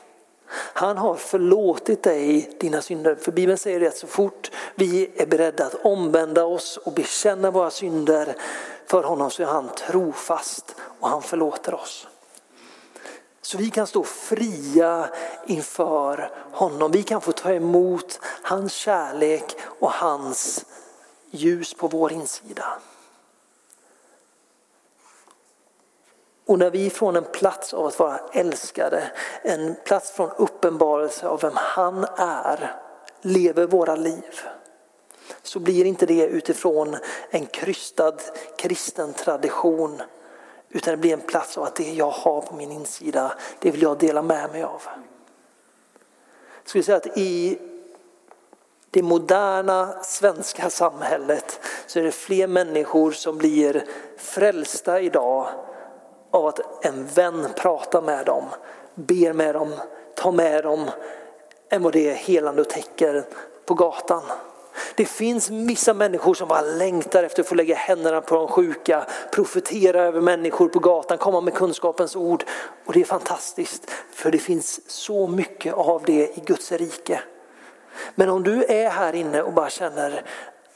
Han 0.51 0.97
har 0.97 1.15
förlåtit 1.15 2.03
dig 2.03 2.51
dina 2.61 2.83
synder. 2.83 3.15
För 3.15 3.33
Bibeln 3.33 3.59
säger 3.59 3.89
att 3.89 3.97
så 3.97 4.07
fort 4.07 4.51
vi 4.75 5.11
är 5.17 5.27
beredda 5.27 5.67
att 5.67 5.85
omvända 5.85 6.45
oss 6.45 6.77
och 6.77 6.93
bekänna 6.93 7.51
våra 7.51 7.71
synder 7.71 8.37
för 8.87 9.03
honom 9.03 9.31
så 9.31 9.43
är 9.43 9.47
han 9.47 9.69
trofast 9.69 10.77
och 11.01 11.09
han 11.09 11.23
förlåter 11.23 11.75
oss. 11.75 12.07
Så 13.43 13.59
vi 13.59 13.71
kan 13.71 13.87
stå 13.87 14.05
fria 14.05 15.09
inför 15.47 16.31
honom. 16.53 16.91
Vi 16.91 17.03
kan 17.03 17.21
få 17.21 17.33
ta 17.33 17.53
emot 17.53 18.21
hans 18.23 18.73
kärlek 18.73 19.57
och 19.63 19.93
hans 19.93 20.65
ljus 21.31 21.75
på 21.75 21.89
vår 21.89 22.13
insida. 22.13 22.79
Och 26.49 26.59
när 26.59 26.71
vi 26.71 26.91
från 26.91 27.17
en 27.17 27.25
plats 27.25 27.75
av 27.75 27.87
att 27.87 27.99
vara 27.99 28.21
älskade, 28.33 29.11
en 29.43 29.77
plats 29.85 30.11
från 30.11 30.31
uppenbarelse 30.37 31.29
av 31.29 31.41
vem 31.41 31.53
han 31.55 32.07
är, 32.17 32.75
lever 33.21 33.67
våra 33.67 33.97
liv. 33.97 34.41
Så 35.43 35.61
blir 35.61 35.85
inte 35.85 36.07
det 36.07 36.27
utifrån 36.27 36.97
en 37.31 37.47
krystad 37.47 38.17
kristen 38.57 39.13
tradition. 39.13 40.03
Utan 40.69 40.91
det 40.91 40.97
blir 40.97 41.13
en 41.13 41.21
plats 41.21 41.59
av 41.59 41.65
att 41.65 41.77
det 41.77 41.93
jag 41.93 42.11
har 42.11 42.41
på 42.41 42.55
min 42.55 42.73
insida, 42.73 43.33
det 43.61 43.71
vill 43.71 43.83
jag 43.83 43.99
dela 43.99 44.23
med 44.23 44.51
mig 44.51 44.63
av. 44.63 44.83
Jag 46.63 46.69
skulle 46.69 46.85
säga 46.85 46.97
att 46.97 47.19
i 47.19 47.59
det 48.91 49.03
moderna 49.03 50.03
svenska 50.03 50.71
samhället 50.71 51.61
så 51.87 51.99
är 51.99 52.03
det 52.03 52.13
fler 52.13 52.47
människor 52.47 53.13
som 53.13 53.39
blir 53.39 53.85
frälsta 54.17 55.01
idag 55.01 55.49
av 56.31 56.47
att 56.47 56.85
en 56.85 57.07
vän 57.07 57.47
pratar 57.57 58.03
med 58.03 58.27
dem, 58.27 58.45
ber 58.95 59.33
med 59.33 59.55
dem, 59.55 59.73
tar 60.15 60.33
med 60.33 60.65
dem 60.65 60.91
än 61.71 61.83
vad 61.83 61.93
det 61.93 62.11
är 62.11 62.15
helande 62.15 62.63
och 62.63 62.69
täcker 62.69 63.25
på 63.67 63.75
gatan. 63.75 64.23
Det 64.95 65.05
finns 65.05 65.51
vissa 65.51 65.95
människor 65.95 66.35
som 66.35 66.49
bara 66.49 66.61
längtar 66.61 67.25
efter 67.25 67.43
att 67.43 67.49
få 67.49 67.55
lägga 67.55 67.75
händerna 67.75 68.21
på 68.21 68.35
de 68.35 68.49
sjuka, 68.49 69.07
profetera 69.33 70.03
över 70.03 70.21
människor 70.21 70.69
på 70.69 70.79
gatan, 70.79 71.19
komma 71.19 71.41
med 71.41 71.55
kunskapens 71.55 72.17
ord. 72.17 72.45
Och 72.87 72.93
det 72.93 73.01
är 73.01 73.05
fantastiskt 73.05 73.91
för 74.13 74.31
det 74.31 74.39
finns 74.39 74.91
så 74.91 75.27
mycket 75.27 75.75
av 75.75 76.03
det 76.07 76.39
i 76.39 76.43
Guds 76.47 76.73
rike. 76.73 77.21
Men 78.15 78.29
om 78.29 78.43
du 78.43 78.65
är 78.65 78.91
här 78.91 79.15
inne 79.15 79.43
och 79.43 79.53
bara 79.53 79.71
känner 79.71 80.23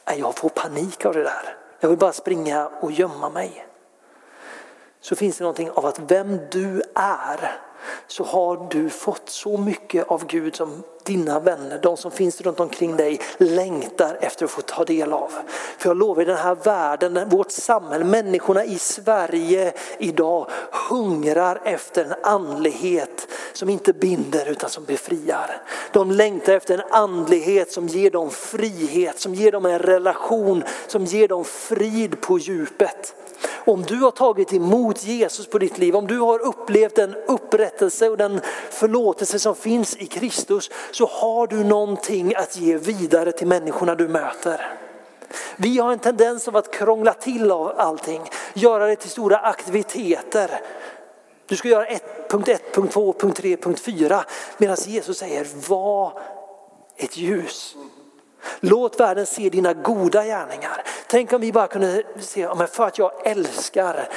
att 0.05 0.19
jag 0.19 0.35
får 0.35 0.49
panik 0.49 1.07
av 1.07 1.15
det 1.15 1.23
där. 1.23 1.57
Jag 1.81 1.89
vill 1.89 1.99
bara 1.99 2.13
springa 2.13 2.71
och 2.81 2.93
gömma 2.93 3.29
mig 3.29 3.67
så 5.03 5.17
finns 5.17 5.39
det 5.39 5.45
någonting 5.45 5.71
av 5.71 5.87
att 5.87 5.99
vem 5.99 6.39
du 6.51 6.83
är 6.95 7.61
så 8.07 8.25
har 8.25 8.69
du 8.71 8.91
fått 8.91 9.29
så 9.29 9.57
mycket 9.57 10.09
av 10.09 10.27
Gud 10.27 10.57
som 10.57 10.83
dina 11.05 11.41
vänner, 11.41 11.79
de 11.83 11.97
som 11.97 12.11
finns 12.11 12.41
runt 12.41 12.61
omkring 12.61 12.97
dig 12.97 13.21
längtar 13.39 14.19
efter 14.21 14.45
att 14.45 14.51
få 14.51 14.63
ta 14.63 14.85
del 14.85 15.13
av. 15.13 15.33
För 15.79 15.91
jag 15.91 15.97
lovar, 15.97 16.25
den 16.25 16.37
här 16.37 16.55
världen, 16.55 17.29
vårt 17.29 17.51
samhälle, 17.51 18.05
människorna 18.05 18.65
i 18.65 18.79
Sverige 18.79 19.73
idag 19.99 20.51
hungrar 20.91 21.61
efter 21.65 22.05
en 22.05 22.15
andlighet 22.23 23.29
som 23.53 23.69
inte 23.69 23.93
binder 23.93 24.47
utan 24.47 24.71
som 24.71 24.85
befriar. 24.85 25.63
De 25.93 26.11
längtar 26.11 26.53
efter 26.53 26.79
en 26.79 26.85
andlighet 26.91 27.73
som 27.73 27.89
ger 27.89 28.11
dem 28.11 28.31
frihet, 28.31 29.21
som 29.21 29.35
ger 29.35 29.53
dem 29.53 29.67
en 29.67 29.79
relation, 29.79 30.65
som 30.87 31.05
ger 31.05 31.29
dem 31.29 31.45
frid 31.45 32.21
på 32.21 32.39
djupet. 32.39 33.15
Om 33.66 33.83
du 33.83 33.97
har 33.97 34.11
tagit 34.11 34.52
emot 34.52 35.04
Jesus 35.04 35.47
på 35.47 35.59
ditt 35.59 35.78
liv, 35.78 35.97
om 35.97 36.07
du 36.07 36.19
har 36.19 36.38
upplevt 36.38 36.95
den 36.95 37.14
upprättelse 37.14 38.09
och 38.09 38.16
den 38.16 38.40
förlåtelse 38.71 39.38
som 39.38 39.54
finns 39.54 39.97
i 39.97 40.07
Kristus 40.07 40.71
så 40.90 41.07
har 41.07 41.47
du 41.47 41.64
någonting 41.64 42.35
att 42.35 42.57
ge 42.57 42.76
vidare 42.76 43.33
till 43.33 43.47
människorna 43.47 43.95
du 43.95 44.09
möter. 44.09 44.75
Vi 45.57 45.78
har 45.78 45.92
en 45.92 45.99
tendens 45.99 46.49
av 46.49 46.57
att 46.57 46.73
krångla 46.73 47.12
till 47.12 47.50
av 47.50 47.73
allting, 47.76 48.23
göra 48.54 48.87
det 48.87 48.97
till 48.97 49.11
stora 49.11 49.38
aktiviteter. 49.38 50.61
Du 51.47 51.57
ska 51.57 51.69
göra 51.69 51.87
ett, 51.87 52.31
punkt 52.31 52.49
1, 52.49 52.75
punkt 52.75 52.92
2, 52.92 53.12
punkt 53.12 53.37
3, 53.37 53.57
punkt 53.57 53.81
4. 53.81 54.25
Medan 54.59 54.76
Jesus 54.87 55.19
säger 55.19 55.47
var 55.69 56.21
ett 56.97 57.16
ljus. 57.16 57.76
Låt 58.61 59.01
världen 59.01 59.27
se 59.27 59.49
dina 59.49 59.73
goda 59.73 60.25
gärningar. 60.25 60.83
Tänk 61.07 61.33
om 61.33 61.41
vi 61.41 61.53
bara 61.53 61.67
kunde 61.67 62.03
se, 62.21 62.49
men 62.55 62.69
för 62.69 62.87
att 62.87 62.99
jag 62.99 63.27
älskar 63.27 64.09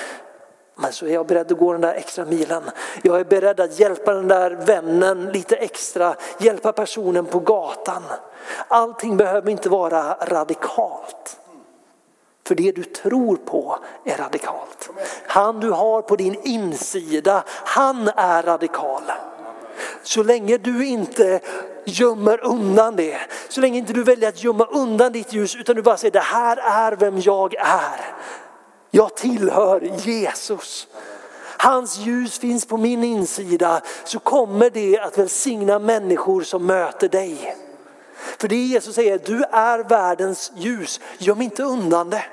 men 0.77 0.93
så 0.93 1.05
är 1.05 1.13
jag 1.13 1.27
beredd 1.27 1.51
att 1.51 1.57
gå 1.57 1.71
den 1.71 1.81
där 1.81 1.93
extra 1.93 2.25
milen. 2.25 2.63
Jag 3.01 3.19
är 3.19 3.23
beredd 3.23 3.59
att 3.59 3.79
hjälpa 3.79 4.13
den 4.13 4.27
där 4.27 4.51
vännen 4.51 5.25
lite 5.25 5.55
extra, 5.55 6.15
hjälpa 6.37 6.71
personen 6.71 7.25
på 7.25 7.39
gatan. 7.39 8.03
Allting 8.67 9.17
behöver 9.17 9.51
inte 9.51 9.69
vara 9.69 10.13
radikalt. 10.13 11.39
För 12.47 12.55
det 12.55 12.71
du 12.71 12.83
tror 12.83 13.35
på 13.35 13.79
är 14.03 14.17
radikalt. 14.17 14.89
Han 15.27 15.59
du 15.59 15.71
har 15.71 16.01
på 16.01 16.15
din 16.15 16.35
insida, 16.43 17.43
han 17.47 18.07
är 18.15 18.43
radikal. 18.43 19.03
Så 20.03 20.23
länge 20.23 20.57
du 20.57 20.85
inte 20.85 21.39
gömmer 21.85 22.45
undan 22.45 22.95
det, 22.95 23.19
så 23.55 23.61
länge 23.61 23.77
inte 23.77 23.93
du 23.93 24.03
väljer 24.03 24.29
att 24.29 24.43
gömma 24.43 24.65
undan 24.65 25.11
ditt 25.11 25.33
ljus 25.33 25.55
utan 25.55 25.75
du 25.75 25.81
bara 25.81 25.97
säger 25.97 26.11
det 26.11 26.19
här 26.19 26.57
är 26.57 26.95
vem 26.95 27.19
jag 27.19 27.55
är. 27.55 28.15
Jag 28.91 29.15
tillhör 29.15 29.81
Jesus. 30.05 30.87
Hans 31.57 31.97
ljus 31.97 32.39
finns 32.39 32.65
på 32.65 32.77
min 32.77 33.03
insida 33.03 33.81
så 34.03 34.19
kommer 34.19 34.69
det 34.69 34.99
att 34.99 35.17
välsigna 35.17 35.79
människor 35.79 36.41
som 36.41 36.65
möter 36.65 37.09
dig. 37.09 37.55
För 38.37 38.47
det 38.47 38.55
Jesus 38.55 38.95
säger, 38.95 39.19
du 39.25 39.43
är 39.43 39.79
världens 39.79 40.51
ljus, 40.55 40.99
göm 41.17 41.41
inte 41.41 41.63
undan 41.63 42.09
det. 42.09 42.23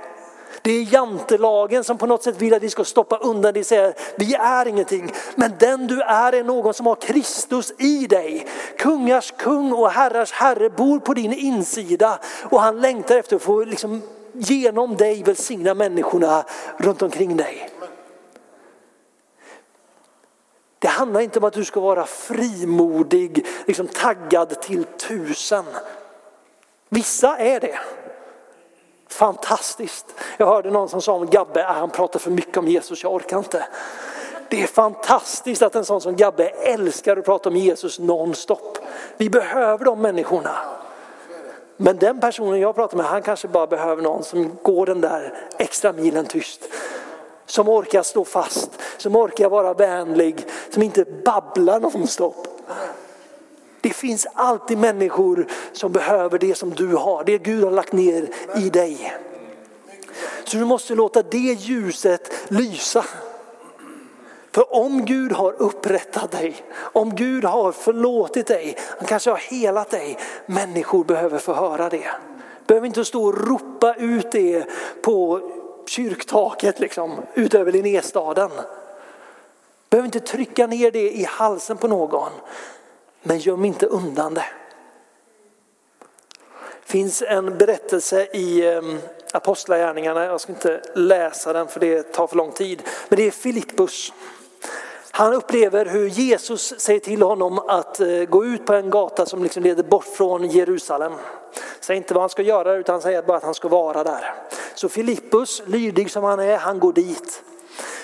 Det 0.62 0.72
är 0.72 0.92
jantelagen 0.92 1.84
som 1.84 1.98
på 1.98 2.06
något 2.06 2.22
sätt 2.22 2.42
vill 2.42 2.54
att 2.54 2.62
vi 2.62 2.70
ska 2.70 2.84
stoppa 2.84 3.16
undan 3.16 3.54
det 3.54 3.60
och 3.60 3.66
säga 3.66 3.92
vi 4.16 4.34
är 4.34 4.68
ingenting. 4.68 5.12
Men 5.34 5.52
den 5.58 5.86
du 5.86 6.02
är 6.02 6.32
är 6.32 6.44
någon 6.44 6.74
som 6.74 6.86
har 6.86 6.94
Kristus 6.94 7.72
i 7.78 8.06
dig. 8.06 8.46
Kungars 8.78 9.32
kung 9.36 9.72
och 9.72 9.90
herrars 9.90 10.32
herre 10.32 10.70
bor 10.70 10.98
på 10.98 11.14
din 11.14 11.32
insida 11.32 12.18
och 12.50 12.60
han 12.60 12.80
längtar 12.80 13.16
efter 13.16 13.36
att 13.36 13.42
få 13.42 13.64
liksom 13.64 14.02
genom 14.32 14.96
dig 14.96 15.22
välsigna 15.22 15.74
människorna 15.74 16.44
runt 16.76 17.02
omkring 17.02 17.36
dig. 17.36 17.70
Det 20.78 20.88
handlar 20.88 21.20
inte 21.20 21.38
om 21.38 21.44
att 21.44 21.52
du 21.52 21.64
ska 21.64 21.80
vara 21.80 22.06
frimodig, 22.06 23.46
liksom 23.66 23.88
taggad 23.88 24.60
till 24.60 24.84
tusen. 24.84 25.64
Vissa 26.88 27.38
är 27.38 27.60
det. 27.60 27.78
Fantastiskt. 29.12 30.06
Jag 30.36 30.46
hörde 30.46 30.70
någon 30.70 30.88
som 30.88 31.02
sa 31.02 31.12
om 31.12 31.26
Gabbe, 31.26 31.66
ah, 31.68 31.72
han 31.72 31.90
pratar 31.90 32.18
för 32.18 32.30
mycket 32.30 32.56
om 32.56 32.68
Jesus, 32.68 33.02
jag 33.02 33.14
orkar 33.14 33.38
inte. 33.38 33.66
Det 34.48 34.62
är 34.62 34.66
fantastiskt 34.66 35.62
att 35.62 35.74
en 35.74 35.84
sån 35.84 36.00
som 36.00 36.16
Gabbe 36.16 36.48
älskar 36.48 37.16
att 37.16 37.24
prata 37.24 37.48
om 37.48 37.56
Jesus 37.56 37.98
nonstop. 37.98 38.78
Vi 39.16 39.30
behöver 39.30 39.84
de 39.84 40.00
människorna. 40.00 40.56
Men 41.76 41.96
den 41.96 42.20
personen 42.20 42.60
jag 42.60 42.74
pratar 42.74 42.96
med, 42.96 43.06
han 43.06 43.22
kanske 43.22 43.48
bara 43.48 43.66
behöver 43.66 44.02
någon 44.02 44.24
som 44.24 44.58
går 44.62 44.86
den 44.86 45.00
där 45.00 45.34
extra 45.58 45.92
milen 45.92 46.26
tyst. 46.26 46.60
Som 47.46 47.68
orkar 47.68 48.02
stå 48.02 48.24
fast, 48.24 48.70
som 48.96 49.16
orkar 49.16 49.48
vara 49.48 49.74
vänlig, 49.74 50.46
som 50.70 50.82
inte 50.82 51.04
babblar 51.24 51.80
nonstop. 51.80 52.51
Det 53.92 53.96
finns 53.96 54.26
alltid 54.34 54.78
människor 54.78 55.46
som 55.72 55.92
behöver 55.92 56.38
det 56.38 56.54
som 56.54 56.70
du 56.70 56.94
har, 56.94 57.24
det 57.24 57.38
Gud 57.38 57.64
har 57.64 57.70
lagt 57.70 57.92
ner 57.92 58.28
i 58.56 58.70
dig. 58.70 59.14
Så 60.44 60.56
du 60.56 60.64
måste 60.64 60.94
låta 60.94 61.22
det 61.22 61.38
ljuset 61.38 62.32
lysa. 62.48 63.04
För 64.52 64.74
om 64.74 65.04
Gud 65.04 65.32
har 65.32 65.52
upprättat 65.52 66.30
dig, 66.30 66.56
om 66.74 67.14
Gud 67.14 67.44
har 67.44 67.72
förlåtit 67.72 68.46
dig, 68.46 68.76
han 68.98 69.06
kanske 69.06 69.30
har 69.30 69.36
helat 69.36 69.90
dig, 69.90 70.18
människor 70.46 71.04
behöver 71.04 71.38
få 71.38 71.52
höra 71.52 71.88
det. 71.88 72.10
Behöver 72.66 72.86
inte 72.86 73.04
stå 73.04 73.24
och 73.24 73.48
ropa 73.48 73.94
ut 73.94 74.32
det 74.32 74.66
på 75.02 75.40
kyrktaket 75.86 76.80
liksom, 76.80 77.12
ut 77.34 77.54
över 77.54 77.72
Linnéstaden. 77.72 78.50
Behöver 79.90 80.06
inte 80.06 80.20
trycka 80.20 80.66
ner 80.66 80.90
det 80.90 81.10
i 81.10 81.24
halsen 81.24 81.76
på 81.76 81.88
någon. 81.88 82.32
Men 83.22 83.38
göm 83.38 83.64
inte 83.64 83.86
undan 83.86 84.34
det. 84.34 84.46
Det 86.58 86.98
finns 86.98 87.22
en 87.22 87.58
berättelse 87.58 88.26
i 88.32 88.66
ehm, 88.66 88.98
Apostlagärningarna, 89.32 90.24
jag 90.24 90.40
ska 90.40 90.52
inte 90.52 90.80
läsa 90.94 91.52
den 91.52 91.68
för 91.68 91.80
det 91.80 92.02
tar 92.02 92.26
för 92.26 92.36
lång 92.36 92.52
tid. 92.52 92.82
Men 93.08 93.16
det 93.16 93.26
är 93.26 93.30
Filippus. 93.30 94.12
Han 95.10 95.34
upplever 95.34 95.86
hur 95.86 96.08
Jesus 96.08 96.80
säger 96.80 97.00
till 97.00 97.22
honom 97.22 97.58
att 97.58 98.00
eh, 98.00 98.24
gå 98.24 98.44
ut 98.44 98.66
på 98.66 98.74
en 98.74 98.90
gata 98.90 99.26
som 99.26 99.42
liksom 99.42 99.62
leder 99.62 99.82
bort 99.82 100.04
från 100.04 100.48
Jerusalem. 100.48 101.12
Säger 101.80 101.98
inte 101.98 102.14
vad 102.14 102.22
han 102.22 102.30
ska 102.30 102.42
göra 102.42 102.74
utan 102.74 103.02
säger 103.02 103.22
bara 103.22 103.36
att 103.36 103.42
han 103.42 103.54
ska 103.54 103.68
vara 103.68 104.04
där. 104.04 104.34
Så 104.74 104.88
Filippus, 104.88 105.62
lydig 105.66 106.10
som 106.10 106.24
han 106.24 106.40
är, 106.40 106.56
han 106.56 106.78
går 106.78 106.92
dit. 106.92 107.42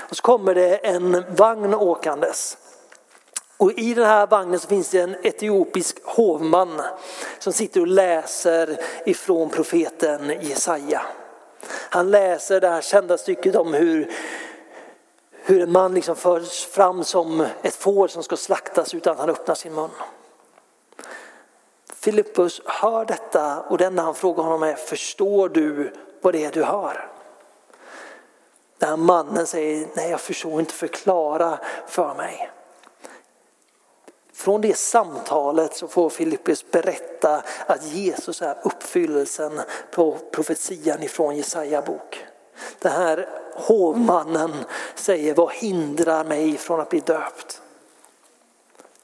Och 0.00 0.16
så 0.16 0.22
kommer 0.22 0.54
det 0.54 0.76
en 0.76 1.24
vagn 1.36 1.74
åkandes. 1.74 2.56
Och 3.58 3.72
i 3.72 3.94
den 3.94 4.06
här 4.06 4.26
vagnen 4.26 4.60
så 4.60 4.68
finns 4.68 4.90
det 4.90 5.00
en 5.00 5.16
etiopisk 5.22 5.96
hovman 6.04 6.82
som 7.38 7.52
sitter 7.52 7.80
och 7.80 7.86
läser 7.86 8.80
ifrån 9.06 9.50
profeten 9.50 10.32
Jesaja. 10.40 11.02
Han 11.68 12.10
läser 12.10 12.60
det 12.60 12.68
här 12.68 12.80
kända 12.80 13.18
stycket 13.18 13.56
om 13.56 13.74
hur, 13.74 14.12
hur 15.32 15.62
en 15.62 15.72
man 15.72 15.94
liksom 15.94 16.16
förs 16.16 16.66
fram 16.66 17.04
som 17.04 17.46
ett 17.62 17.74
får 17.74 18.08
som 18.08 18.22
ska 18.22 18.36
slaktas 18.36 18.94
utan 18.94 19.12
att 19.12 19.18
han 19.18 19.30
öppnar 19.30 19.54
sin 19.54 19.74
mun. 19.74 19.90
Filippus 21.94 22.60
hör 22.64 23.04
detta 23.04 23.60
och 23.60 23.78
det 23.78 23.84
enda 23.84 24.02
han 24.02 24.14
frågar 24.14 24.42
honom 24.42 24.62
är, 24.62 24.74
förstår 24.74 25.48
du 25.48 25.92
vad 26.20 26.34
det 26.34 26.44
är 26.44 26.52
du 26.52 26.64
hör? 26.64 27.10
Den 28.78 28.88
här 28.88 28.96
mannen 28.96 29.46
säger, 29.46 29.88
nej 29.94 30.10
jag 30.10 30.20
förstår 30.20 30.60
inte, 30.60 30.72
förklara 30.72 31.58
för 31.86 32.14
mig. 32.14 32.50
Från 34.38 34.60
det 34.60 34.76
samtalet 34.76 35.76
så 35.76 35.88
får 35.88 36.10
Filippus 36.10 36.70
berätta 36.70 37.42
att 37.66 37.84
Jesus 37.84 38.42
är 38.42 38.56
uppfyllelsen 38.62 39.60
på 39.90 40.18
profetian 40.32 41.02
ifrån 41.02 41.36
Jesaja 41.36 41.82
bok. 41.82 42.26
Den 42.78 42.92
här 42.92 43.28
hovmannen 43.54 44.50
säger, 44.94 45.34
vad 45.34 45.52
hindrar 45.52 46.24
mig 46.24 46.56
från 46.56 46.80
att 46.80 46.88
bli 46.88 47.00
döpt? 47.00 47.62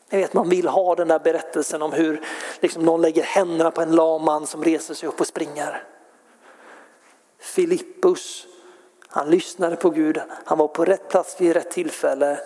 Jag 0.08 0.18
vet, 0.18 0.34
man 0.34 0.48
vill 0.48 0.68
ha 0.68 0.94
den 0.94 1.08
där 1.08 1.18
berättelsen 1.18 1.82
om 1.82 1.92
hur 1.92 2.24
liksom, 2.60 2.82
någon 2.84 3.02
lägger 3.02 3.22
händerna 3.22 3.70
på 3.70 3.80
en 3.80 3.92
lam 3.92 4.22
man 4.22 4.46
som 4.46 4.64
reser 4.64 4.94
sig 4.94 5.08
upp 5.08 5.20
och 5.20 5.26
springer. 5.26 5.82
Filippus, 7.38 8.46
han 9.08 9.30
lyssnade 9.30 9.76
på 9.76 9.90
Gud, 9.90 10.20
han 10.44 10.58
var 10.58 10.68
på 10.68 10.84
rätt 10.84 11.08
plats 11.08 11.40
vid 11.40 11.52
rätt 11.52 11.70
tillfälle 11.70 12.38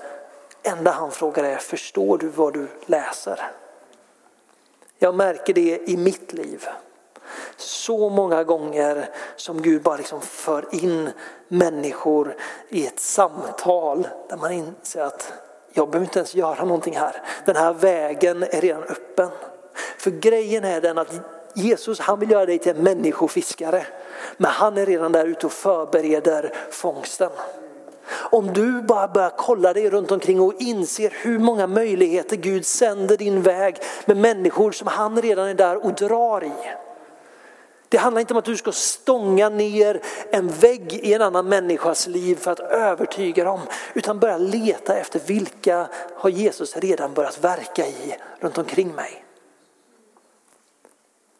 enda 0.63 0.91
han 0.91 1.11
frågar 1.11 1.45
är, 1.45 1.57
förstår 1.57 2.19
du 2.19 2.29
vad 2.29 2.53
du 2.53 2.69
läser? 2.87 3.51
Jag 4.99 5.15
märker 5.15 5.55
det 5.55 5.91
i 5.91 5.97
mitt 5.97 6.33
liv. 6.33 6.69
Så 7.57 8.09
många 8.09 8.45
gånger 8.45 9.09
som 9.37 9.63
Gud 9.63 9.83
bara 9.83 9.97
liksom 9.97 10.21
för 10.21 10.75
in 10.75 11.11
människor 11.49 12.37
i 12.69 12.87
ett 12.87 13.01
samtal 13.01 14.09
där 14.29 14.37
man 14.37 14.53
inser 14.53 15.03
att 15.03 15.33
jag 15.73 15.91
behöver 15.91 16.07
inte 16.07 16.19
ens 16.19 16.35
göra 16.35 16.65
någonting 16.65 16.97
här. 16.97 17.23
Den 17.45 17.57
här 17.57 17.73
vägen 17.73 18.43
är 18.43 18.61
redan 18.61 18.83
öppen. 18.83 19.29
För 19.99 20.11
grejen 20.11 20.65
är 20.65 20.81
den 20.81 20.99
att 20.99 21.13
Jesus 21.55 22.01
han 22.01 22.21
vill 22.21 22.31
göra 22.31 22.47
dig 22.47 22.59
till 22.59 22.77
en 22.77 22.83
människofiskare. 22.83 23.87
Men 24.37 24.51
han 24.51 24.79
är 24.79 24.87
redan 24.87 25.13
där 25.13 25.27
ute 25.27 25.47
och 25.47 25.53
förbereder 25.53 26.55
fångsten. 26.71 27.31
Om 28.19 28.53
du 28.53 28.83
bara 28.83 29.09
börjar 29.09 29.33
kolla 29.37 29.73
dig 29.73 29.91
runt 29.91 30.13
omkring 30.13 30.41
och 30.41 30.55
inser 30.59 31.13
hur 31.23 31.39
många 31.39 31.67
möjligheter 31.67 32.37
Gud 32.37 32.67
sänder 32.67 33.17
din 33.17 33.43
väg 33.43 33.77
med 34.05 34.17
människor 34.17 34.73
som 34.73 34.87
han 34.87 35.23
redan 35.23 35.49
är 35.49 35.55
där 35.55 35.85
och 35.85 35.95
drar 35.95 36.45
i. 36.45 36.53
Det 37.89 37.99
handlar 37.99 38.21
inte 38.21 38.35
om 38.35 38.39
att 38.39 38.45
du 38.45 38.57
ska 38.57 38.73
stånga 38.73 39.49
ner 39.49 40.01
en 40.31 40.49
vägg 40.49 40.93
i 40.93 41.15
en 41.15 41.23
annan 41.23 41.49
människas 41.49 42.07
liv 42.07 42.37
för 42.37 42.51
att 42.51 42.61
övertyga 42.61 43.45
dem. 43.45 43.61
Utan 43.95 44.19
börja 44.19 44.39
leta 44.39 44.97
efter 44.97 45.21
vilka 45.27 45.89
har 46.15 46.31
Jesus 46.31 46.77
redan 46.77 47.15
börjat 47.15 47.45
verka 47.45 47.87
i 47.87 48.17
runt 48.41 48.59
omkring 48.59 48.95
mig. 48.95 49.25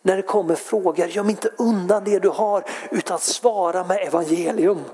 När 0.03 0.17
det 0.17 0.23
kommer 0.23 0.55
frågor, 0.55 1.07
göm 1.07 1.31
inte 1.31 1.51
undan 1.59 2.05
det 2.05 2.19
du 2.19 2.29
har 2.29 2.65
utan 2.91 3.19
svara 3.19 3.85
med 3.85 4.07
evangelium. 4.07 4.85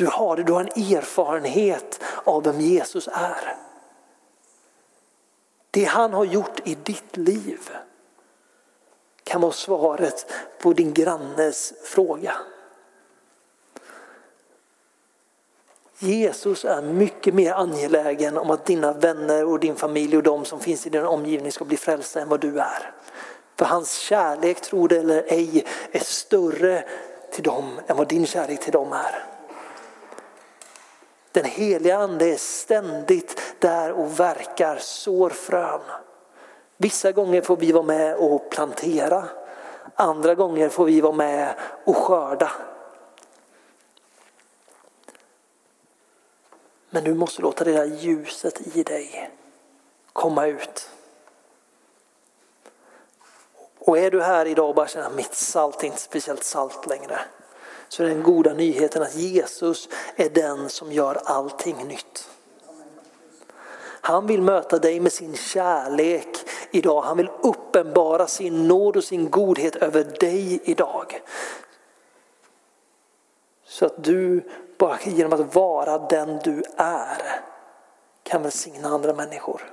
Du 0.00 0.06
har 0.06 0.36
det, 0.36 0.42
du 0.42 0.52
har 0.52 0.60
en 0.60 0.96
erfarenhet 0.96 2.00
av 2.24 2.44
vem 2.44 2.60
Jesus 2.60 3.08
är. 3.12 3.56
Det 5.70 5.84
han 5.84 6.12
har 6.12 6.24
gjort 6.24 6.60
i 6.64 6.74
ditt 6.74 7.16
liv 7.16 7.70
kan 9.24 9.40
vara 9.40 9.52
svaret 9.52 10.32
på 10.62 10.72
din 10.72 10.92
grannes 10.92 11.72
fråga. 11.84 12.36
Jesus 15.98 16.64
är 16.64 16.82
mycket 16.82 17.34
mer 17.34 17.52
angelägen 17.52 18.38
om 18.38 18.50
att 18.50 18.66
dina 18.66 18.92
vänner 18.92 19.44
och 19.44 19.60
din 19.60 19.76
familj 19.76 20.16
och 20.16 20.22
de 20.22 20.44
som 20.44 20.60
finns 20.60 20.86
i 20.86 20.90
din 20.90 21.06
omgivning 21.06 21.52
ska 21.52 21.64
bli 21.64 21.76
frälsta 21.76 22.20
än 22.20 22.28
vad 22.28 22.40
du 22.40 22.58
är. 22.58 22.92
För 23.56 23.64
hans 23.64 23.94
kärlek, 23.94 24.60
tro 24.60 24.86
det 24.86 24.98
eller 24.98 25.24
ej, 25.28 25.66
är 25.92 26.04
större 26.04 26.84
till 27.32 27.42
dem 27.42 27.80
än 27.86 27.96
vad 27.96 28.08
din 28.08 28.26
kärlek 28.26 28.60
till 28.60 28.72
dem 28.72 28.92
är. 28.92 29.39
Den 31.32 31.44
heliga 31.44 31.98
ande 31.98 32.26
är 32.26 32.36
ständigt 32.36 33.54
där 33.58 33.92
och 33.92 34.20
verkar, 34.20 34.78
sår 34.78 35.30
frön. 35.30 35.80
Vissa 36.76 37.12
gånger 37.12 37.42
får 37.42 37.56
vi 37.56 37.72
vara 37.72 37.82
med 37.82 38.16
och 38.16 38.50
plantera. 38.50 39.28
Andra 39.94 40.34
gånger 40.34 40.68
får 40.68 40.84
vi 40.84 41.00
vara 41.00 41.12
med 41.12 41.54
och 41.84 41.96
skörda. 41.96 42.52
Men 46.90 47.04
du 47.04 47.14
måste 47.14 47.42
låta 47.42 47.64
det 47.64 47.72
där 47.72 47.84
ljuset 47.84 48.76
i 48.76 48.82
dig 48.82 49.30
komma 50.12 50.46
ut. 50.46 50.90
Och 53.78 53.98
är 53.98 54.10
du 54.10 54.22
här 54.22 54.46
idag 54.46 54.68
och 54.68 54.74
bara 54.74 54.88
känner 54.88 55.06
att 55.06 55.14
mitt 55.14 55.34
salt 55.34 55.82
är 55.82 55.86
inte 55.86 56.00
speciellt 56.00 56.44
salt 56.44 56.86
längre. 56.86 57.20
Så 57.92 58.02
är 58.02 58.08
den 58.08 58.22
goda 58.22 58.54
nyheten 58.54 59.02
att 59.02 59.14
Jesus 59.14 59.88
är 60.16 60.28
den 60.28 60.68
som 60.68 60.92
gör 60.92 61.20
allting 61.24 61.76
nytt. 61.88 62.28
Han 64.00 64.26
vill 64.26 64.42
möta 64.42 64.78
dig 64.78 65.00
med 65.00 65.12
sin 65.12 65.36
kärlek 65.36 66.28
idag. 66.70 67.02
Han 67.02 67.16
vill 67.16 67.30
uppenbara 67.42 68.26
sin 68.26 68.68
nåd 68.68 68.96
och 68.96 69.04
sin 69.04 69.30
godhet 69.30 69.76
över 69.76 70.04
dig 70.04 70.60
idag. 70.64 71.22
Så 73.64 73.86
att 73.86 74.04
du 74.04 74.42
bara 74.78 74.98
genom 75.04 75.32
att 75.32 75.54
vara 75.54 75.98
den 75.98 76.38
du 76.44 76.62
är 76.76 77.42
kan 78.22 78.42
välsigna 78.42 78.88
andra 78.88 79.14
människor. 79.14 79.72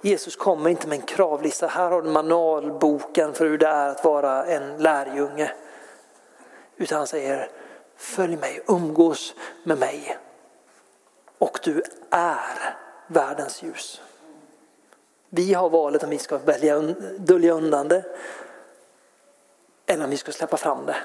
Jesus 0.00 0.36
kommer 0.36 0.70
inte 0.70 0.88
med 0.88 1.00
en 1.00 1.06
kravlista. 1.06 1.66
Här 1.66 1.90
har 1.90 2.02
du 2.02 2.10
manualboken 2.10 3.32
för 3.34 3.46
hur 3.46 3.58
det 3.58 3.66
är 3.66 3.88
att 3.88 4.04
vara 4.04 4.44
en 4.44 4.76
lärjunge. 4.76 5.52
Utan 6.76 6.98
han 6.98 7.06
säger 7.06 7.50
följ 7.96 8.36
mig, 8.36 8.60
umgås 8.66 9.34
med 9.64 9.78
mig. 9.78 10.18
Och 11.38 11.58
du 11.62 11.82
är 12.10 12.74
världens 13.06 13.62
ljus. 13.62 14.00
Vi 15.30 15.54
har 15.54 15.70
valet 15.70 16.02
om 16.02 16.10
vi 16.10 16.18
ska 16.18 16.38
välja 16.38 16.80
dölja 17.18 17.52
undan 17.52 17.88
det 17.88 18.04
eller 19.86 20.04
om 20.04 20.10
vi 20.10 20.16
ska 20.16 20.32
släppa 20.32 20.56
fram 20.56 20.86
det. 20.86 20.96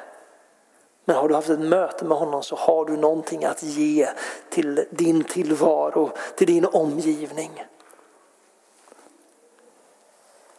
Men 1.06 1.16
har 1.16 1.30
du 1.30 1.36
haft 1.36 1.50
ett 1.50 1.60
möte 1.60 2.06
med 2.06 2.18
honom 2.18 2.44
så 2.44 2.56
har 2.56 2.86
du 2.86 2.98
någonting 2.98 3.46
att 3.46 3.64
ge 3.64 4.10
till 4.50 4.86
din 4.90 5.24
tillvaro, 5.24 6.12
till 6.36 6.48
din 6.48 6.66
omgivning. 6.66 7.64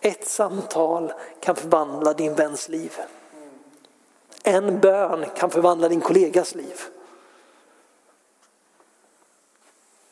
Ett 0.05 0.29
samtal 0.29 1.13
kan 1.41 1.57
förvandla 1.57 2.13
din 2.13 2.35
väns 2.35 2.69
liv. 2.69 2.97
En 4.45 4.81
bön 4.81 5.27
kan 5.37 5.51
förvandla 5.51 5.89
din 5.89 6.01
kollegas 6.01 6.55
liv. 6.55 6.81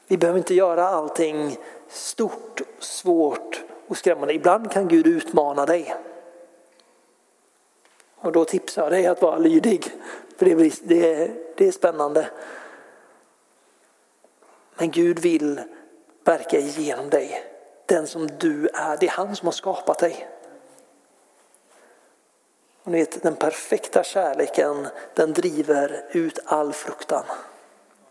Vi 0.06 0.16
behöver 0.16 0.38
inte 0.38 0.54
göra 0.54 0.88
allting 0.88 1.58
stort, 1.88 2.60
svårt 2.78 3.64
och 3.86 3.96
skrämmande. 3.96 4.34
Ibland 4.34 4.70
kan 4.70 4.88
Gud 4.88 5.06
utmana 5.06 5.66
dig. 5.66 5.94
Och 8.16 8.32
då 8.32 8.44
tipsar 8.44 8.82
jag 8.82 8.92
dig 8.92 9.06
att 9.06 9.22
vara 9.22 9.38
lydig. 9.38 9.92
För 10.36 10.46
det 10.46 10.52
är, 10.52 10.72
det 10.82 11.14
är, 11.14 11.34
det 11.56 11.68
är 11.68 11.72
spännande. 11.72 12.30
Men 14.74 14.90
Gud 14.90 15.18
vill 15.18 15.60
verka 16.24 16.58
igenom 16.58 17.10
dig. 17.10 17.49
Den 17.90 18.06
som 18.06 18.26
du 18.38 18.68
är, 18.68 18.96
det 18.96 19.06
är 19.06 19.10
han 19.10 19.36
som 19.36 19.46
har 19.46 19.52
skapat 19.52 19.98
dig. 19.98 20.28
Och 22.82 22.92
ni 22.92 22.98
vet, 22.98 23.22
den 23.22 23.36
perfekta 23.36 24.02
kärleken 24.02 24.88
den 25.14 25.32
driver 25.32 26.06
ut 26.10 26.38
all 26.44 26.72
fruktan. 26.72 27.24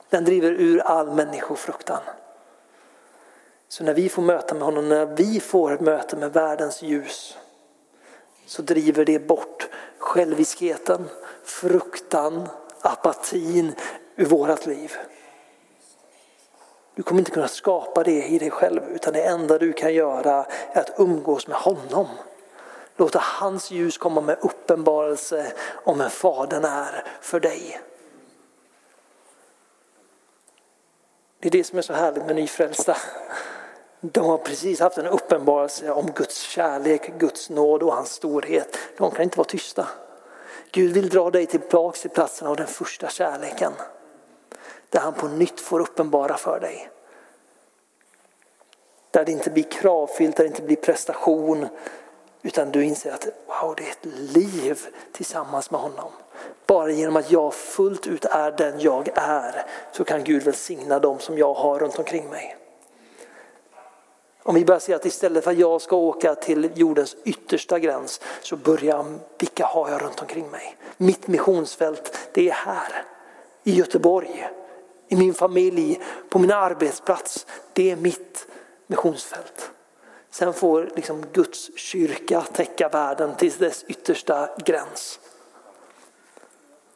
Den 0.10 0.26
driver 0.26 0.52
ur 0.52 0.80
all 0.80 1.12
människofruktan. 1.12 2.02
Så 3.68 3.84
när 3.84 3.94
vi 3.94 4.10
får 4.10 4.22
möta 4.22 4.54
med 4.56 4.64
honom, 4.64 4.90
när 4.90 5.06
vi 5.06 5.40
får 5.40 5.74
ett 5.74 5.82
möte 5.82 6.16
med 6.16 6.34
världens 6.34 6.82
ljus 6.82 7.38
så 8.46 8.62
driver 8.62 9.06
det 9.06 9.20
bort 9.20 9.70
själviskheten, 9.98 11.10
fruktan, 11.44 12.50
apatin 12.82 13.76
ur 14.16 14.26
vårat 14.26 14.66
liv. 14.66 14.98
Du 17.00 17.04
kommer 17.04 17.20
inte 17.20 17.32
kunna 17.32 17.48
skapa 17.48 18.04
det 18.04 18.28
i 18.28 18.40
dig 18.40 18.52
själv 18.52 18.84
utan 18.90 19.14
det 19.14 19.22
enda 19.22 19.58
du 19.58 19.74
kan 19.74 19.94
göra 19.94 20.46
är 20.72 20.82
att 20.82 21.00
umgås 21.00 21.48
med 21.48 21.58
honom. 21.58 22.08
Låta 22.98 23.20
hans 23.20 23.72
ljus 23.72 23.98
komma 23.98 24.22
med 24.22 24.38
uppenbarelse 24.42 25.54
om 25.84 25.98
vem 25.98 26.10
Fadern 26.10 26.66
är 26.66 27.04
för 27.22 27.40
dig. 27.40 27.82
Det 31.40 31.48
är 31.48 31.52
det 31.52 31.64
som 31.64 31.78
är 31.78 31.82
så 31.82 31.94
härligt 31.94 32.26
med 32.26 32.36
nyfrälsta. 32.36 32.98
De 34.02 34.26
har 34.26 34.38
precis 34.38 34.80
haft 34.80 34.98
en 34.98 35.08
uppenbarelse 35.08 35.92
om 35.92 36.12
Guds 36.12 36.42
kärlek, 36.42 37.18
Guds 37.18 37.50
nåd 37.50 37.84
och 37.84 37.94
hans 37.94 38.12
storhet. 38.12 38.78
De 38.98 39.12
kan 39.12 39.24
inte 39.24 39.38
vara 39.38 39.48
tysta. 39.48 39.88
Gud 40.72 40.94
vill 40.94 41.10
dra 41.10 41.30
dig 41.30 41.46
tillbaka 41.46 41.98
till 41.98 42.10
platsen 42.10 42.48
av 42.48 42.56
den 42.56 42.68
första 42.68 43.10
kärleken. 43.10 43.74
Där 44.90 45.00
han 45.00 45.14
på 45.14 45.28
nytt 45.28 45.60
får 45.60 45.80
uppenbara 45.80 46.38
för 46.38 46.60
dig. 46.60 46.90
Där 49.12 49.26
det 49.26 49.32
inte 49.32 49.50
blir 49.50 49.64
kravfyllt, 49.64 50.36
där 50.36 50.44
det 50.44 50.48
inte 50.48 50.62
blir 50.62 50.76
prestation. 50.76 51.68
Utan 52.42 52.72
du 52.72 52.84
inser 52.84 53.12
att 53.12 53.28
wow, 53.48 53.76
det 53.78 53.84
är 53.84 53.92
ett 53.92 54.06
liv 54.36 54.80
tillsammans 55.12 55.72
med 55.72 55.80
honom. 55.82 56.12
Bara 56.66 56.92
genom 56.92 57.16
att 57.16 57.32
jag 57.32 57.54
fullt 57.54 58.08
ut 58.08 58.26
är 58.26 58.52
den 58.52 58.80
jag 58.80 59.10
är 59.16 59.66
så 59.92 60.04
kan 60.04 60.24
Gud 60.24 60.44
välsigna 60.44 61.00
dem 61.00 61.20
som 61.20 61.38
jag 61.38 61.54
har 61.54 61.80
runt 61.80 62.00
omkring 62.00 62.30
mig. 62.30 62.56
Om 64.44 64.56
vi 64.56 64.66
börjar 64.66 64.80
se 64.80 64.94
att 64.94 65.06
istället 65.06 65.44
för 65.44 65.52
att 65.52 65.58
jag 65.58 65.82
ska 65.82 65.96
åka 65.96 66.36
till 66.36 66.72
jordens 66.76 67.16
yttersta 67.24 67.80
gräns 67.80 68.22
så 68.42 68.56
börjar 68.56 68.96
jag, 68.96 69.20
vilka 69.40 69.66
har 69.66 69.90
jag 69.90 70.02
runt 70.02 70.22
omkring 70.22 70.50
mig? 70.50 70.78
Mitt 70.98 71.28
missionsfält, 71.28 72.30
det 72.34 72.50
är 72.50 72.54
här. 72.54 73.04
I 73.64 73.72
Göteborg, 73.72 74.50
i 75.10 75.16
min 75.16 75.34
familj, 75.34 76.00
på 76.30 76.40
min 76.40 76.52
arbetsplats. 76.52 77.46
Det 77.74 77.92
är 77.92 77.96
mitt 77.96 78.48
missionsfält. 78.88 79.72
Sen 80.32 80.54
får 80.54 80.90
liksom 80.96 81.26
Guds 81.34 81.78
kyrka 81.78 82.42
täcka 82.42 82.90
världen 82.90 83.36
till 83.36 83.52
dess 83.52 83.86
yttersta 83.88 84.50
gräns. 84.66 85.20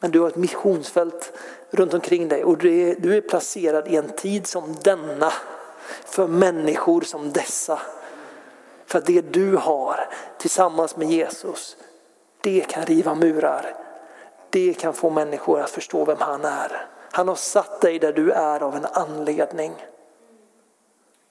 Men 0.00 0.10
du 0.10 0.20
har 0.20 0.28
ett 0.28 0.36
missionsfält 0.36 1.32
runt 1.70 1.94
omkring 1.94 2.28
dig 2.28 2.44
och 2.44 2.58
du 2.58 2.80
är, 2.80 2.96
du 2.98 3.16
är 3.16 3.20
placerad 3.20 3.88
i 3.88 3.96
en 3.96 4.12
tid 4.16 4.46
som 4.46 4.76
denna 4.82 5.32
för 6.04 6.26
människor 6.26 7.00
som 7.00 7.32
dessa. 7.32 7.80
För 8.86 9.00
det 9.06 9.20
du 9.20 9.56
har 9.56 10.08
tillsammans 10.38 10.96
med 10.96 11.10
Jesus, 11.10 11.76
det 12.40 12.60
kan 12.68 12.84
riva 12.84 13.14
murar. 13.14 13.76
Det 14.50 14.74
kan 14.74 14.94
få 14.94 15.10
människor 15.10 15.60
att 15.60 15.70
förstå 15.70 16.04
vem 16.04 16.18
han 16.20 16.44
är. 16.44 16.86
Han 17.14 17.28
har 17.28 17.34
satt 17.34 17.80
dig 17.80 17.98
där 17.98 18.12
du 18.12 18.32
är 18.32 18.62
av 18.62 18.76
en 18.76 18.84
anledning. 18.84 19.86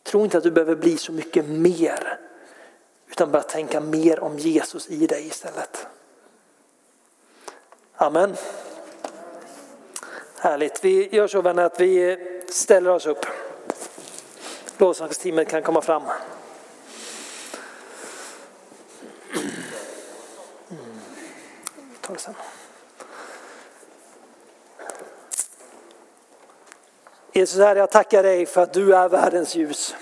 Tro 0.03 0.23
inte 0.23 0.37
att 0.37 0.43
du 0.43 0.51
behöver 0.51 0.75
bli 0.75 0.97
så 0.97 1.11
mycket 1.11 1.45
mer. 1.45 2.19
Utan 3.07 3.31
börja 3.31 3.43
tänka 3.43 3.79
mer 3.79 4.19
om 4.19 4.37
Jesus 4.37 4.89
i 4.89 5.07
dig 5.07 5.27
istället. 5.27 5.87
Amen. 7.95 8.35
Härligt. 10.37 10.85
Vi 10.85 11.15
gör 11.15 11.27
så 11.27 11.41
vänner 11.41 11.63
att 11.63 11.79
vi 11.79 12.17
ställer 12.49 12.89
oss 12.89 13.05
upp. 13.05 13.25
Lovsångsteamet 14.77 15.49
kan 15.49 15.63
komma 15.63 15.81
fram. 15.81 16.03
Mm. 20.69 20.99
Ta 22.01 22.13
det 22.13 22.19
sen. 22.19 22.33
Jesus, 27.35 27.59
Herre, 27.59 27.79
jag 27.79 27.89
tackar 27.89 28.23
dig 28.23 28.45
för 28.45 28.61
att 28.61 28.73
du 28.73 28.95
är 28.95 29.09
världens 29.09 29.55
ljus. 29.55 29.95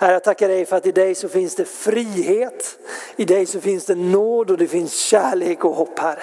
Herre, 0.00 0.12
jag 0.12 0.24
tackar 0.24 0.48
dig 0.48 0.66
för 0.66 0.76
att 0.76 0.86
i 0.86 0.92
dig 0.92 1.14
så 1.14 1.28
finns 1.28 1.54
det 1.54 1.64
frihet, 1.64 2.78
i 3.16 3.24
dig 3.24 3.46
så 3.46 3.60
finns 3.60 3.84
det 3.84 3.94
nåd 3.94 4.50
och 4.50 4.58
det 4.58 4.66
finns 4.66 4.94
kärlek 4.94 5.64
och 5.64 5.74
hopp, 5.74 5.98
Herre. 5.98 6.22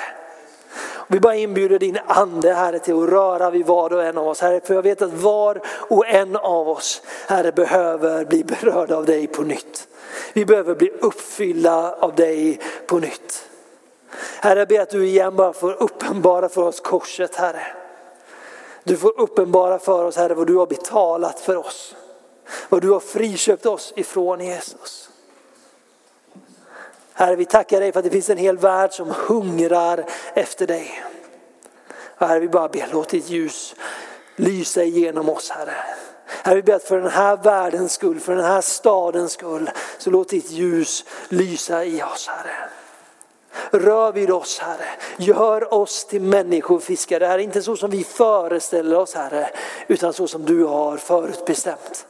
Vi 1.08 1.20
bara 1.20 1.36
inbjuder 1.36 1.80
din 1.80 2.00
ande 2.08 2.54
Herre 2.54 2.80
till 2.80 3.04
att 3.04 3.10
röra 3.10 3.50
vid 3.50 3.66
var 3.66 3.94
och 3.94 4.04
en 4.04 4.18
av 4.18 4.28
oss 4.28 4.42
Herre. 4.42 4.62
För 4.64 4.74
jag 4.74 4.82
vet 4.82 5.02
att 5.02 5.14
var 5.14 5.62
och 5.68 6.08
en 6.08 6.36
av 6.36 6.70
oss 6.70 7.02
Herre 7.28 7.52
behöver 7.52 8.26
bli 8.26 8.44
berörda 8.44 8.96
av 8.96 9.06
dig 9.06 9.28
på 9.28 9.42
nytt. 9.42 9.88
Vi 10.34 10.46
behöver 10.46 10.76
bli 10.76 10.90
uppfyllda 11.02 11.96
av 12.00 12.16
dig 12.16 12.60
på 12.88 13.00
nytt. 13.00 13.50
Herre 14.42 14.60
jag 14.60 14.68
ber 14.68 14.80
att 14.80 14.90
du 14.90 15.08
igen 15.08 15.36
bara 15.36 15.54
får 15.54 15.84
uppenbara 15.84 16.50
för 16.50 16.62
oss 16.62 16.80
korset 16.80 17.36
Herre. 17.36 17.85
Du 18.86 18.98
får 18.98 19.20
uppenbara 19.20 19.80
för 19.80 20.04
oss 20.04 20.16
Herre 20.16 20.34
vad 20.34 20.48
du 20.48 20.56
har 20.56 20.68
betalat 20.68 21.40
för 21.40 21.56
oss. 21.58 21.96
Vad 22.70 22.82
du 22.82 22.90
har 22.90 23.00
friköpt 23.00 23.66
oss 23.66 23.94
ifrån 23.96 24.40
Jesus. 24.40 25.10
Herre, 27.14 27.36
vi 27.36 27.46
tackar 27.46 27.80
dig 27.80 27.92
för 27.92 28.00
att 28.00 28.04
det 28.04 28.12
finns 28.12 28.30
en 28.30 28.38
hel 28.38 28.58
värld 28.58 28.94
som 28.94 29.14
hungrar 29.28 30.06
efter 30.34 30.68
dig. 30.68 31.04
Herre, 32.18 32.40
vi 32.40 32.48
bara 32.48 32.70
ber, 32.70 32.88
låt 32.92 33.10
ditt 33.10 33.30
ljus 33.30 33.76
lysa 34.36 34.84
igenom 34.84 35.30
oss, 35.30 35.50
Herre. 35.50 35.76
Herre, 36.26 36.56
vi 36.56 36.64
ber 36.64 36.74
att 36.74 36.84
för 36.84 37.02
den 37.02 37.12
här 37.12 37.38
världens 37.38 37.94
skull, 37.94 38.20
för 38.20 38.36
den 38.36 38.46
här 38.46 38.62
stadens 38.62 39.32
skull, 39.32 39.70
så 39.98 40.10
låt 40.10 40.30
ditt 40.30 40.52
ljus 40.52 41.06
lysa 41.30 41.86
i 41.86 42.04
oss, 42.04 42.28
Herre. 42.28 42.70
Rör 43.72 44.12
vid 44.12 44.32
oss 44.32 44.60
Herre, 44.60 44.86
gör 45.18 45.74
oss 45.74 46.06
till 46.06 46.22
människofiskare. 46.22 47.26
Herre, 47.26 47.44
inte 47.44 47.62
så 47.62 47.76
som 47.76 47.90
vi 47.90 48.04
föreställer 48.04 48.98
oss 48.98 49.14
Herre, 49.14 49.50
utan 49.88 50.14
så 50.14 50.28
som 50.28 50.46
du 50.46 50.64
har 50.64 50.98
förutbestämt. 50.98 52.06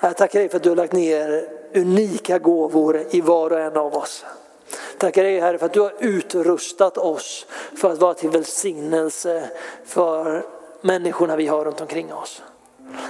Jag 0.00 0.16
tackar 0.16 0.38
dig 0.38 0.48
för 0.48 0.56
att 0.56 0.62
du 0.62 0.68
har 0.68 0.76
lagt 0.76 0.92
ner 0.92 1.48
unika 1.74 2.38
gåvor 2.38 3.04
i 3.10 3.20
var 3.20 3.50
och 3.50 3.60
en 3.60 3.76
av 3.76 3.96
oss. 3.96 4.24
Tackar 4.98 5.22
dig 5.22 5.40
Herre 5.40 5.58
för 5.58 5.66
att 5.66 5.72
du 5.72 5.80
har 5.80 5.92
utrustat 5.98 6.98
oss 6.98 7.46
för 7.76 7.92
att 7.92 7.98
vara 7.98 8.14
till 8.14 8.30
välsignelse 8.30 9.50
för 9.84 10.46
människorna 10.80 11.36
vi 11.36 11.46
har 11.46 11.64
runt 11.64 11.80
omkring 11.80 12.12
oss. 12.12 12.42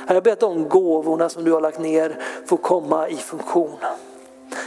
Herre, 0.07 0.17
jag 0.17 0.23
ber 0.23 0.33
att 0.33 0.41
de 0.41 0.69
gåvorna 0.69 1.29
som 1.29 1.45
du 1.45 1.53
har 1.53 1.61
lagt 1.61 1.81
ner 1.81 2.19
får 2.47 2.57
komma 2.57 3.09
i 3.09 3.17
funktion. 3.17 3.77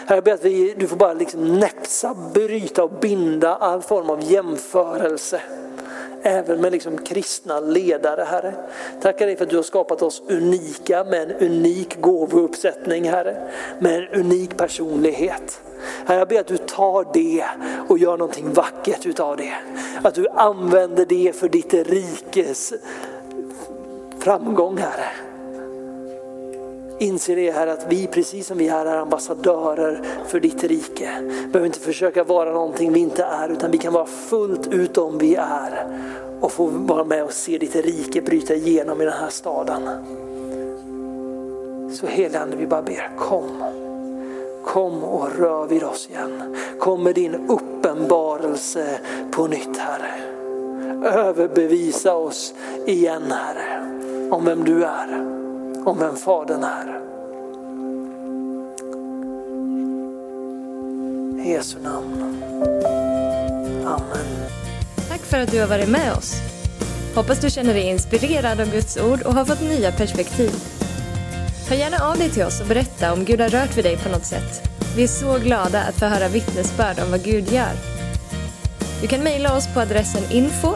Herre, 0.05 0.17
jag 0.17 0.23
ber 0.23 0.33
att 0.33 0.45
vi, 0.45 0.73
du 0.77 0.87
får 0.87 0.97
bara 0.97 1.13
liksom 1.13 1.59
näpsa, 1.59 2.15
bryta 2.33 2.83
och 2.83 2.91
binda 3.01 3.55
all 3.55 3.81
form 3.81 4.09
av 4.09 4.23
jämförelse. 4.23 5.41
Även 6.21 6.61
med 6.61 6.71
liksom 6.71 6.97
kristna 6.97 7.59
ledare 7.59 8.23
Herre. 8.23 8.53
Tackar 9.01 9.25
dig 9.25 9.35
för 9.35 9.43
att 9.43 9.49
du 9.49 9.55
har 9.55 9.63
skapat 9.63 10.01
oss 10.01 10.21
unika 10.29 11.03
med 11.03 11.31
en 11.31 11.47
unik 11.47 12.01
gåvouppsättning 12.01 13.09
Herre. 13.09 13.51
Med 13.79 14.03
en 14.03 14.19
unik 14.19 14.57
personlighet. 14.57 15.61
Herre, 16.05 16.19
jag 16.19 16.27
ber 16.27 16.39
att 16.39 16.47
du 16.47 16.57
tar 16.57 17.07
det 17.13 17.45
och 17.87 17.97
gör 17.97 18.17
någonting 18.17 18.53
vackert 18.53 19.05
utav 19.05 19.37
det. 19.37 19.53
Att 20.03 20.15
du 20.15 20.27
använder 20.27 21.05
det 21.05 21.35
för 21.35 21.49
ditt 21.49 21.73
rikes 21.73 22.73
framgång 24.19 24.77
Herre. 24.77 25.09
Inse 26.99 27.35
det 27.35 27.51
här 27.51 27.67
att 27.67 27.85
vi 27.89 28.07
precis 28.07 28.47
som 28.47 28.57
vi 28.57 28.67
är, 28.67 28.85
är 28.85 28.97
ambassadörer 28.97 30.01
för 30.27 30.39
ditt 30.39 30.63
rike. 30.63 31.09
Behöver 31.51 31.65
inte 31.65 31.79
försöka 31.79 32.23
vara 32.23 32.53
någonting 32.53 32.93
vi 32.93 32.99
inte 32.99 33.23
är 33.23 33.49
utan 33.49 33.71
vi 33.71 33.77
kan 33.77 33.93
vara 33.93 34.05
fullt 34.05 34.67
ut 34.67 34.97
om 34.97 35.17
vi 35.17 35.35
är. 35.35 35.87
Och 36.41 36.51
få 36.51 36.65
vara 36.65 37.03
med 37.03 37.23
och 37.23 37.33
se 37.33 37.57
ditt 37.57 37.75
rike 37.75 38.21
bryta 38.21 38.55
igenom 38.55 39.01
i 39.01 39.05
den 39.05 39.13
här 39.13 39.29
staden. 39.29 39.81
Så 41.93 42.07
helige 42.07 42.55
vi 42.57 42.67
bara 42.67 42.81
ber, 42.81 43.11
kom. 43.17 43.63
Kom 44.65 45.03
och 45.03 45.37
rör 45.39 45.67
vid 45.67 45.83
oss 45.83 46.09
igen. 46.09 46.55
Kom 46.79 47.03
med 47.03 47.15
din 47.15 47.35
uppenbarelse 47.35 48.99
på 49.31 49.47
nytt 49.47 49.77
Herre. 49.77 50.11
Överbevisa 51.03 52.15
oss 52.15 52.53
igen 52.85 53.31
Herre 53.31 53.78
om 54.31 54.45
vem 54.45 54.65
du 54.65 54.83
är, 54.83 55.21
om 55.85 55.99
vem 55.99 56.15
Fadern 56.15 56.63
är. 56.63 56.99
I 61.45 61.51
Jesu 61.51 61.79
namn. 61.79 62.43
Amen. 63.85 64.49
Tack 65.09 65.21
för 65.21 65.39
att 65.39 65.51
du 65.51 65.59
har 65.59 65.67
varit 65.67 65.89
med 65.89 66.13
oss. 66.13 66.35
Hoppas 67.15 67.39
du 67.39 67.49
känner 67.49 67.73
dig 67.73 67.89
inspirerad 67.89 68.61
av 68.61 68.71
Guds 68.71 68.97
ord 68.97 69.21
och 69.21 69.33
har 69.33 69.45
fått 69.45 69.61
nya 69.61 69.91
perspektiv. 69.91 70.51
Hör 71.69 71.75
gärna 71.75 71.97
av 71.97 72.17
dig 72.17 72.29
till 72.29 72.43
oss 72.43 72.61
och 72.61 72.67
berätta 72.67 73.13
om 73.13 73.25
Gud 73.25 73.41
har 73.41 73.49
rört 73.49 73.77
vid 73.77 73.85
dig 73.85 73.97
på 73.97 74.09
något 74.09 74.25
sätt. 74.25 74.69
Vi 74.95 75.03
är 75.03 75.07
så 75.07 75.37
glada 75.37 75.81
att 75.81 75.95
få 75.95 76.05
höra 76.05 76.27
vittnesbörd 76.27 76.99
om 76.99 77.11
vad 77.11 77.23
Gud 77.23 77.51
gör. 77.51 77.73
Du 79.01 79.07
kan 79.07 79.23
mejla 79.23 79.57
oss 79.57 79.73
på 79.73 79.79
adressen 79.79 80.23
info 80.31 80.75